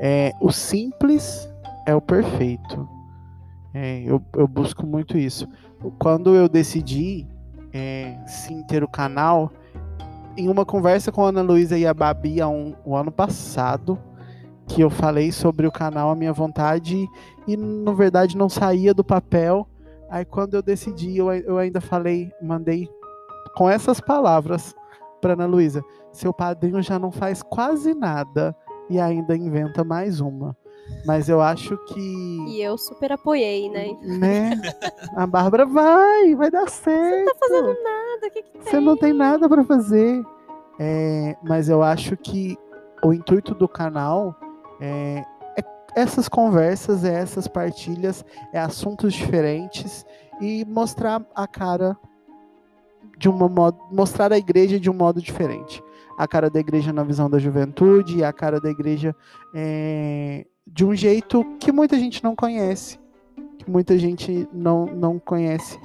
[0.00, 1.48] é, o simples
[1.86, 2.88] é o perfeito.
[3.74, 5.46] É, eu, eu, busco muito isso.
[5.98, 7.26] Quando eu decidi
[7.72, 9.52] é, sim ter o canal,
[10.36, 13.98] em uma conversa com a Ana Luísa e a Babi há um, o ano passado,
[14.66, 17.08] que eu falei sobre o canal A Minha Vontade
[17.46, 19.66] e, na verdade, não saía do papel.
[20.10, 22.88] Aí, quando eu decidi, eu, eu ainda falei, mandei
[23.56, 24.74] com essas palavras
[25.20, 25.82] para Ana Luísa:
[26.12, 28.54] seu padrinho já não faz quase nada
[28.88, 30.56] e ainda inventa mais uma.
[31.04, 32.00] Mas eu acho que.
[32.48, 33.96] E eu super apoiei, né?
[34.02, 34.60] Né?
[35.14, 37.26] A Bárbara vai, vai dar certo.
[37.26, 40.22] Não tá fazendo nada, o que, que Você não tem nada para fazer.
[40.78, 42.56] É, mas eu acho que
[43.02, 44.34] o intuito do canal
[44.80, 45.24] é,
[45.56, 45.64] é
[45.94, 50.06] essas conversas, é essas partilhas, é assuntos diferentes
[50.40, 51.96] e mostrar a cara
[53.18, 55.82] de uma modo, mostrar a igreja de um modo diferente.
[56.18, 59.14] A cara da igreja na visão da juventude, a cara da igreja
[59.54, 62.98] é, de um jeito que muita gente não conhece,
[63.58, 65.78] que muita gente não, não conhece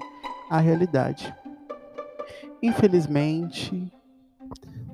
[0.50, 1.34] a realidade.
[2.62, 3.94] Infelizmente,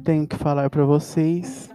[0.03, 1.69] tenho que falar para vocês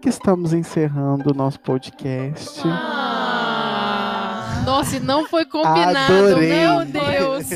[0.00, 2.60] que estamos encerrando o nosso podcast.
[2.64, 6.48] Ah, nossa, e não foi combinado, Adorei.
[6.48, 7.46] meu Deus.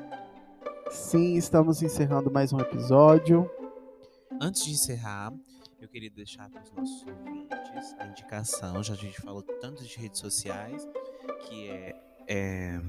[0.90, 3.48] Sim, estamos encerrando mais um episódio.
[4.42, 5.34] Antes de encerrar,
[5.78, 9.94] eu queria deixar para os nossos ouvintes a indicação, já a gente falou tanto de
[9.98, 10.82] redes sociais,
[11.46, 11.94] que é,
[12.26, 12.80] é,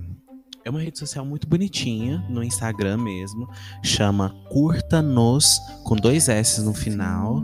[0.63, 3.49] é uma rede social muito bonitinha, no Instagram mesmo,
[3.83, 7.43] chama Curta Nos, com dois S no final,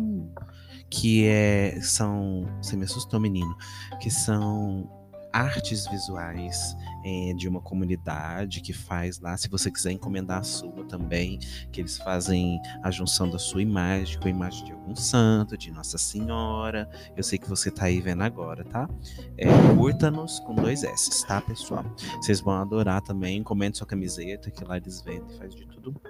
[0.89, 3.57] que é, são, você me assustou menino,
[3.99, 4.89] que são
[5.37, 6.75] artes visuais
[7.05, 11.37] é, de uma comunidade que faz lá, se você quiser encomendar a sua também,
[11.71, 15.71] que eles fazem a junção da sua imagem com a imagem de algum santo, de
[15.71, 16.89] Nossa Senhora.
[17.15, 18.89] Eu sei que você tá aí vendo agora, tá?
[19.37, 21.85] É, Curta-nos com dois S, tá, pessoal?
[22.19, 23.43] Vocês vão adorar também.
[23.43, 26.01] Comente sua camiseta, que lá eles vendem, faz de tudo.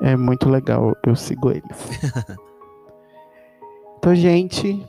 [0.00, 1.62] É muito legal, eu sigo eles.
[3.98, 4.84] então, gente,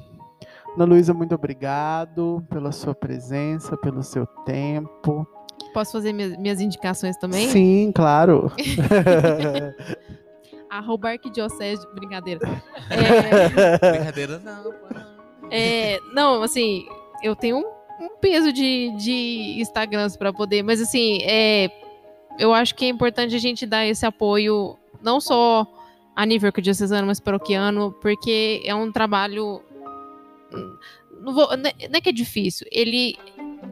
[0.75, 5.27] Ana Luísa, muito obrigado pela sua presença, pelo seu tempo.
[5.71, 7.47] Posso fazer minhas, minhas indicações também?
[7.49, 8.51] Sim, claro.
[10.69, 12.41] Arroba arquidiocese, brincadeira.
[12.89, 14.73] É, Brincadeira não,
[15.49, 16.85] é, não, assim,
[17.21, 21.69] eu tenho um, um peso de, de Instagrams pra poder, mas assim, é,
[22.39, 25.65] eu acho que é importante a gente dar esse apoio, não só
[26.15, 29.61] a nível arquidiocesano, mas paroquiano, porque é um trabalho
[31.21, 33.17] não, vou, não é que é difícil, ele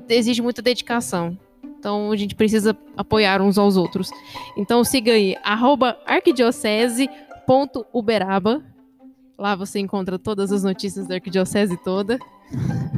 [0.09, 1.37] exige muita dedicação.
[1.79, 4.11] Então a gente precisa apoiar uns aos outros.
[4.55, 8.61] Então siga aí, arroba arquidiocese.uberaba.
[9.37, 12.19] Lá você encontra todas as notícias da arquidiocese toda.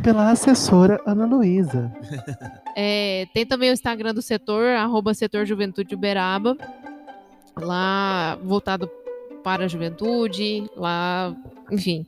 [0.04, 1.94] Pela assessora Ana Luísa.
[2.76, 6.58] É, tem também o Instagram do setor, arroba setor juventude Uberaba.
[7.56, 8.90] Lá voltado
[9.44, 11.36] para a juventude, lá,
[11.72, 12.04] enfim,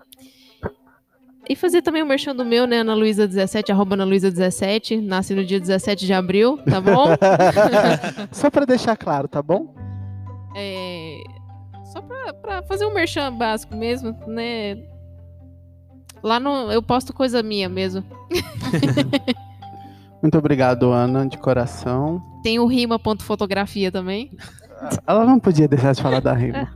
[1.50, 2.80] e fazer também o merchan do meu, né?
[2.80, 4.98] Ana Luísa 17, arroba Ana Luísa 17.
[4.98, 7.08] Nasce no dia 17 de abril, tá bom?
[8.32, 9.74] Só para deixar claro, tá bom?
[10.56, 11.22] É,
[11.84, 14.78] só pra, pra fazer um merchan básico mesmo, né?
[16.24, 18.04] Lá no, eu posto coisa minha mesmo.
[20.22, 22.22] Muito obrigado, Ana, de coração.
[22.42, 24.32] Tem o rima.fotografia também.
[25.06, 26.74] Ela não podia deixar de falar da rima.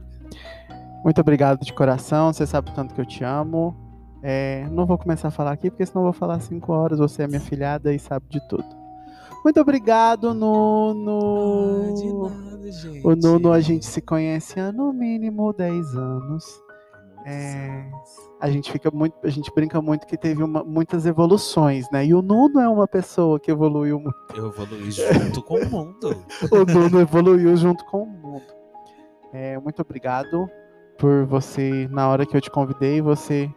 [1.04, 2.32] Muito obrigado de coração.
[2.32, 3.76] Você sabe o tanto que eu te amo.
[4.22, 7.00] É, não vou começar a falar aqui, porque senão vou falar cinco horas.
[7.00, 8.66] Você é minha filhada e sabe de tudo.
[9.44, 11.90] Muito obrigado, Nuno.
[11.90, 13.08] Ah, de nada, gente.
[13.08, 16.44] O Nuno, a gente se conhece há no mínimo 10 anos.
[17.26, 17.86] É,
[18.42, 22.06] a gente fica muito, a gente brinca muito que teve uma- muitas evoluções, né?
[22.06, 24.16] E o Nuno é uma pessoa que evoluiu muito.
[24.36, 26.24] Eu evolui junto com o mundo.
[26.52, 28.44] O Nuno evoluiu junto com o mundo.
[29.34, 30.50] É, muito obrigado
[30.98, 33.50] por você, na hora que eu te convidei, você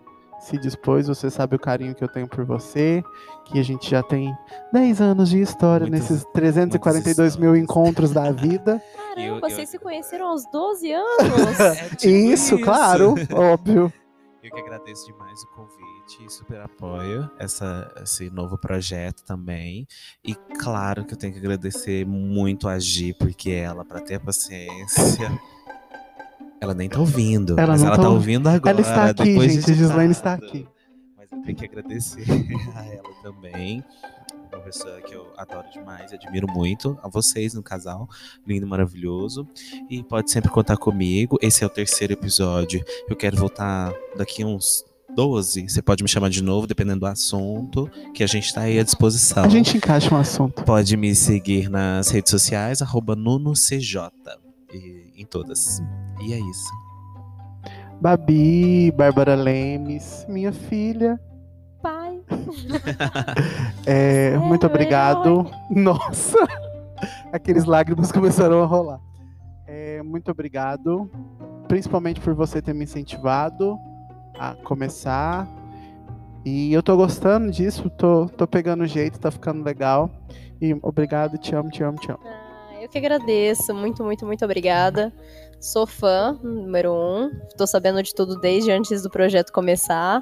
[0.43, 3.03] se dispôs, você sabe o carinho que eu tenho por você,
[3.47, 4.35] que a gente já tem
[4.73, 8.83] 10 anos de história Muitas- nesses 342 mil encontros da vida.
[9.11, 11.07] Eu- Caramba, eu- vocês se conheceram aos 12 anos?
[11.61, 13.93] É tipo isso, claro, óbvio.
[14.43, 19.87] Eu que agradeço demais o convite, super apoio essa, esse novo projeto também.
[20.25, 24.21] E claro que eu tenho que agradecer muito a Gi, porque ela, pra ter a
[24.21, 25.31] paciência,
[26.63, 27.59] ela nem tá ouvindo.
[27.59, 28.49] Ela mas ela tá tá ouvindo.
[28.49, 28.71] agora.
[28.71, 30.69] Ela está aqui, depois de gente, a Gislaine está aqui.
[31.19, 32.23] Mas eu tenho que agradecer
[32.77, 33.85] a ela também.
[34.53, 36.97] Uma pessoa que eu adoro demais, admiro muito.
[37.03, 38.09] A vocês no casal,
[38.47, 39.49] lindo, maravilhoso.
[39.91, 41.37] E pode sempre contar comigo.
[41.43, 42.85] Esse é o terceiro episódio.
[43.09, 44.85] Eu quero voltar daqui uns
[45.17, 45.69] 12.
[45.69, 48.85] Você pode me chamar de novo, dependendo do assunto, que a gente tá aí à
[48.85, 49.43] disposição.
[49.43, 50.63] A gente encaixa um assunto.
[50.63, 54.13] Pode me seguir nas redes sociais, arroba NunoCJ.
[54.73, 55.81] E, em todas.
[56.21, 56.71] E é isso.
[58.01, 61.21] Babi, Bárbara Lemes, minha filha.
[61.81, 62.21] Pai.
[63.85, 65.51] É, Sério, muito obrigado.
[65.69, 66.39] Nossa!
[67.33, 69.01] Aqueles lágrimas começaram a rolar.
[69.67, 71.11] É, muito obrigado,
[71.67, 73.77] principalmente por você ter me incentivado
[74.39, 75.49] a começar.
[76.45, 80.11] E eu tô gostando disso, tô, tô pegando jeito, tá ficando legal.
[80.61, 82.21] E obrigado, te amo, te amo, te amo.
[82.83, 83.73] Eu que agradeço.
[83.73, 85.13] Muito, muito, muito obrigada.
[85.61, 87.31] Sou fã, número um.
[87.57, 90.21] Tô sabendo de tudo desde antes do projeto começar.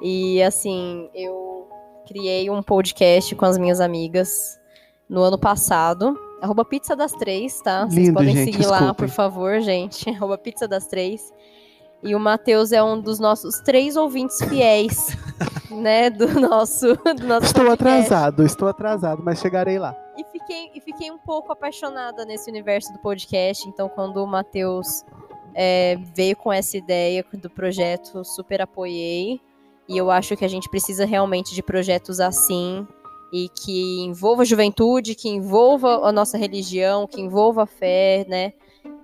[0.00, 1.66] E assim, eu
[2.06, 4.60] criei um podcast com as minhas amigas
[5.08, 6.16] no ano passado.
[6.40, 7.84] Arroba Pizza das Três, tá?
[7.84, 8.94] Vocês Lindo, podem gente, seguir lá, escutem.
[8.94, 10.08] por favor, gente.
[10.14, 11.34] Arroba Pizza das Três.
[12.02, 15.16] E o Matheus é um dos nossos três ouvintes fiéis,
[15.70, 16.10] né?
[16.10, 18.06] Do nosso, do nosso Estou podcast.
[18.06, 19.96] atrasado, estou atrasado, mas chegarei lá.
[20.16, 23.68] E fiquei, e fiquei um pouco apaixonada nesse universo do podcast.
[23.68, 25.04] Então, quando o Matheus
[25.54, 29.40] é, veio com essa ideia do projeto, super apoiei.
[29.88, 32.86] E eu acho que a gente precisa realmente de projetos assim.
[33.32, 38.52] E que envolva a juventude, que envolva a nossa religião, que envolva a fé, né?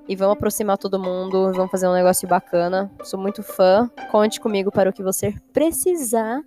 [0.06, 2.90] E vamos aproximar todo mundo, vamos fazer um negócio bacana.
[3.05, 3.90] Sou muito fã.
[4.10, 6.43] Conte comigo para o que você precisar.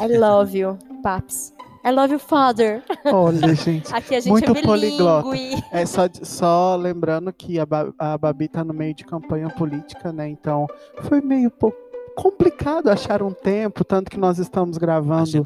[0.00, 1.54] I love you, Paps.
[1.86, 2.82] I love you, Father.
[3.12, 3.94] Olha, gente.
[3.94, 5.28] Aqui a gente Muito é poliglota.
[5.70, 10.10] É só, só lembrando que a, Ba- a Babi tá no meio de campanha política,
[10.10, 10.26] né?
[10.28, 10.66] Então
[11.02, 11.76] foi meio pouco
[12.16, 15.42] complicado achar um tempo, tanto que nós estamos gravando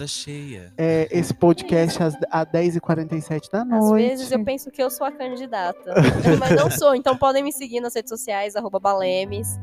[0.76, 4.08] é, esse podcast às, às 10h47 da Às noite.
[4.08, 5.94] vezes eu penso que eu sou a candidata.
[6.38, 6.94] mas não sou.
[6.94, 9.58] Então podem me seguir nas redes sociais, arroba Balemes.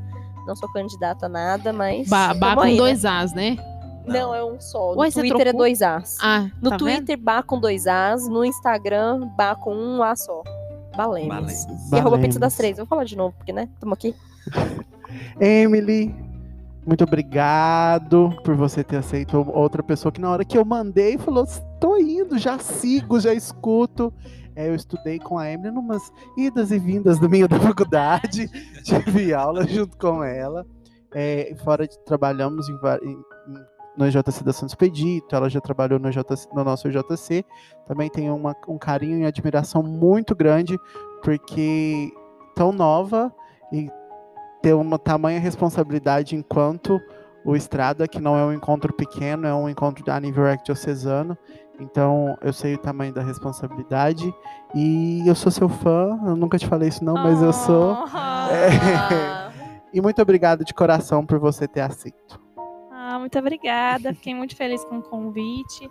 [0.47, 2.07] Não sou candidata a nada, mas.
[2.07, 2.77] Ba, ba tamo com aí, né?
[2.77, 3.57] dois As, né?
[4.05, 4.93] Não, é um só.
[4.93, 6.17] No Ué, Twitter é dois As.
[6.21, 6.79] Ah, No tá vendo?
[6.97, 8.27] Twitter, Bá com dois As.
[8.27, 10.43] No Instagram, Bá com um A só.
[10.95, 11.27] Balemes.
[11.29, 11.63] Balemes.
[11.65, 12.27] E arroba Balemes.
[12.27, 12.77] pizza das três.
[12.77, 13.67] Vou falar de novo, porque, né?
[13.79, 14.15] Tamo aqui.
[15.39, 16.13] Emily,
[16.85, 21.43] muito obrigado por você ter aceito outra pessoa que na hora que eu mandei falou:
[21.43, 24.13] estou indo, já sigo, já escuto.
[24.55, 26.01] É, eu estudei com a Emily numas
[26.37, 28.47] idas e vindas do meio da faculdade,
[28.83, 30.65] tive aula junto com ela.
[31.13, 33.23] É, fora de trabalhamos em, em-
[33.97, 37.43] no JC da Santos Expedito, ela já trabalhou no, JC, no nosso JC.
[37.87, 40.77] Também tenho uma- um carinho e admiração muito grande,
[41.23, 42.11] porque
[42.55, 43.33] tão nova
[43.73, 43.89] e
[44.65, 46.99] ter uma tamanha responsabilidade enquanto
[47.45, 51.37] o Estrada, que não é um encontro pequeno, é um encontro a nível arquidiocesano.
[51.79, 54.33] Então, eu sei o tamanho da responsabilidade.
[54.73, 56.19] E eu sou seu fã.
[56.25, 57.91] Eu nunca te falei isso, não, mas eu sou.
[58.11, 59.51] Ah,
[59.93, 62.41] E muito obrigado de coração por você ter aceito.
[62.91, 64.15] Ah, muito obrigada.
[64.15, 65.87] Fiquei muito feliz com o convite.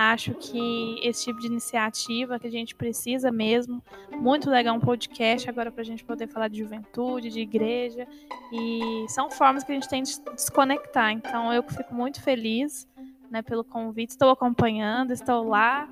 [0.00, 3.82] Acho que esse tipo de iniciativa que a gente precisa mesmo.
[4.12, 8.06] Muito legal um podcast agora para a gente poder falar de juventude, de igreja.
[8.52, 11.10] E são formas que a gente tem de desconectar.
[11.10, 12.86] Então eu fico muito feliz
[13.28, 14.10] né, pelo convite.
[14.10, 15.88] Estou acompanhando, estou lá.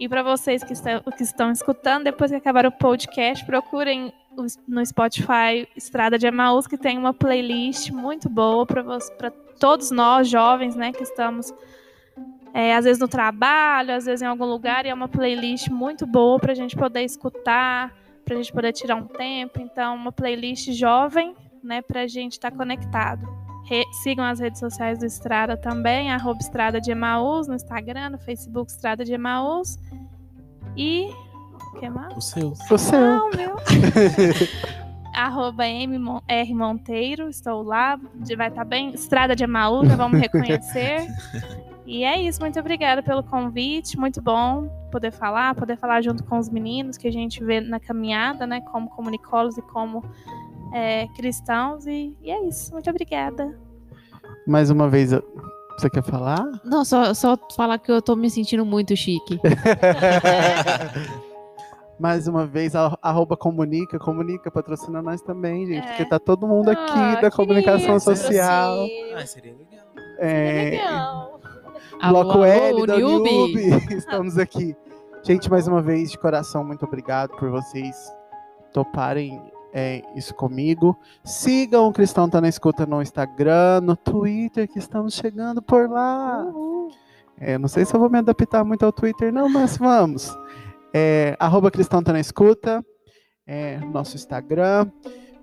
[0.00, 4.10] E para vocês que estão, que estão escutando, depois que acabar o podcast, procurem
[4.66, 9.30] no Spotify Estrada de Emaús, que tem uma playlist muito boa para
[9.60, 11.52] todos nós jovens, né, que estamos
[12.54, 16.06] é, às vezes no trabalho, às vezes em algum lugar, e é uma playlist muito
[16.06, 17.92] boa para a gente poder escutar,
[18.24, 19.60] para a gente poder tirar um tempo.
[19.60, 23.26] Então, uma playlist jovem, né, para a gente estar conectado.
[23.66, 28.18] Re- sigam as redes sociais do Estrada também, arroba Estrada de Emaús, no Instagram, no
[28.18, 29.76] Facebook Estrada de Emaús.
[30.76, 31.08] E.
[31.74, 32.16] O que mais?
[32.16, 32.52] O seu.
[32.70, 33.00] O seu.
[33.00, 33.56] Não, meu.
[35.14, 38.90] Arroba M Mon- R Monteiro, estou lá, de- vai estar bem.
[38.94, 41.06] Estrada de Emaús, já vamos reconhecer.
[41.86, 46.38] e é isso, muito obrigada pelo convite, muito bom poder falar, poder falar junto com
[46.38, 50.02] os meninos que a gente vê na caminhada, né, como comunicólogos e como
[50.72, 51.86] é, cristãos.
[51.86, 53.58] E, e é isso, muito obrigada.
[54.46, 55.10] Mais uma vez,
[55.78, 56.44] você quer falar?
[56.64, 59.38] Não, só, só falar que eu tô me sentindo muito chique.
[61.98, 65.88] Mais uma vez, a- arroba comunica, comunica, patrocina nós também, gente, É.
[65.88, 68.78] porque tá todo mundo aqui Ah, da comunicação social.
[69.16, 69.84] Ah, seria legal.
[70.18, 71.40] É, Legal.
[72.08, 73.70] Bloco Alô, L alô, da Newbie.
[73.96, 74.76] Estamos aqui.
[75.22, 77.96] Gente, mais uma vez, de coração, muito obrigado por vocês
[78.72, 79.40] toparem
[79.72, 80.96] é, isso comigo.
[81.24, 86.46] Sigam o Cristão Tá na Escuta no Instagram, no Twitter, que estamos chegando por lá.
[87.38, 90.32] É, não sei se eu vou me adaptar muito ao Twitter, não, mas vamos.
[90.92, 92.84] É, arroba Cristão Tá na Escuta,
[93.46, 94.90] é, nosso Instagram.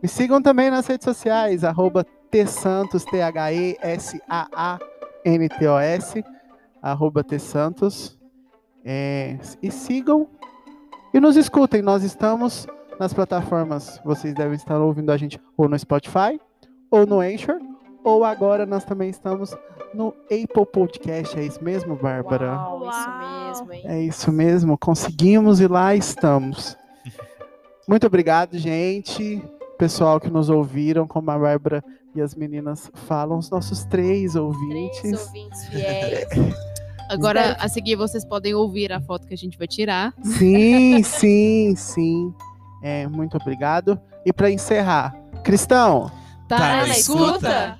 [0.02, 3.44] Me sigam também nas redes sociais, arroba Tsantos, T-H-E-S-A-A-N-T-O-S,
[6.82, 8.18] arroba Tsantos.
[8.84, 10.28] É, e sigam
[11.14, 11.82] e nos escutem.
[11.82, 12.68] Nós estamos
[13.00, 16.40] nas plataformas, vocês devem estar ouvindo a gente ou no Spotify
[16.90, 17.60] ou no Anchor,
[18.04, 19.56] ou agora nós também estamos
[19.94, 21.38] no Apple Podcast.
[21.40, 22.54] É isso mesmo, Bárbara?
[22.54, 23.48] Uau, isso Uau.
[23.48, 23.82] mesmo, hein?
[23.86, 26.78] É isso mesmo, conseguimos e lá estamos.
[27.88, 29.44] Muito obrigado, gente.
[29.78, 31.84] Pessoal que nos ouviram, como a Bárbara
[32.14, 35.02] e as meninas falam, os nossos três ouvintes.
[35.02, 36.28] Três ouvintes fiéis.
[37.12, 40.14] Agora, a seguir, vocês podem ouvir a foto que a gente vai tirar.
[40.24, 42.34] Sim, sim, sim.
[42.82, 44.00] É, muito obrigado.
[44.26, 45.14] E para encerrar,
[45.44, 46.10] Cristão,
[46.48, 47.24] Tá, Tá escuta?
[47.34, 47.80] escuta?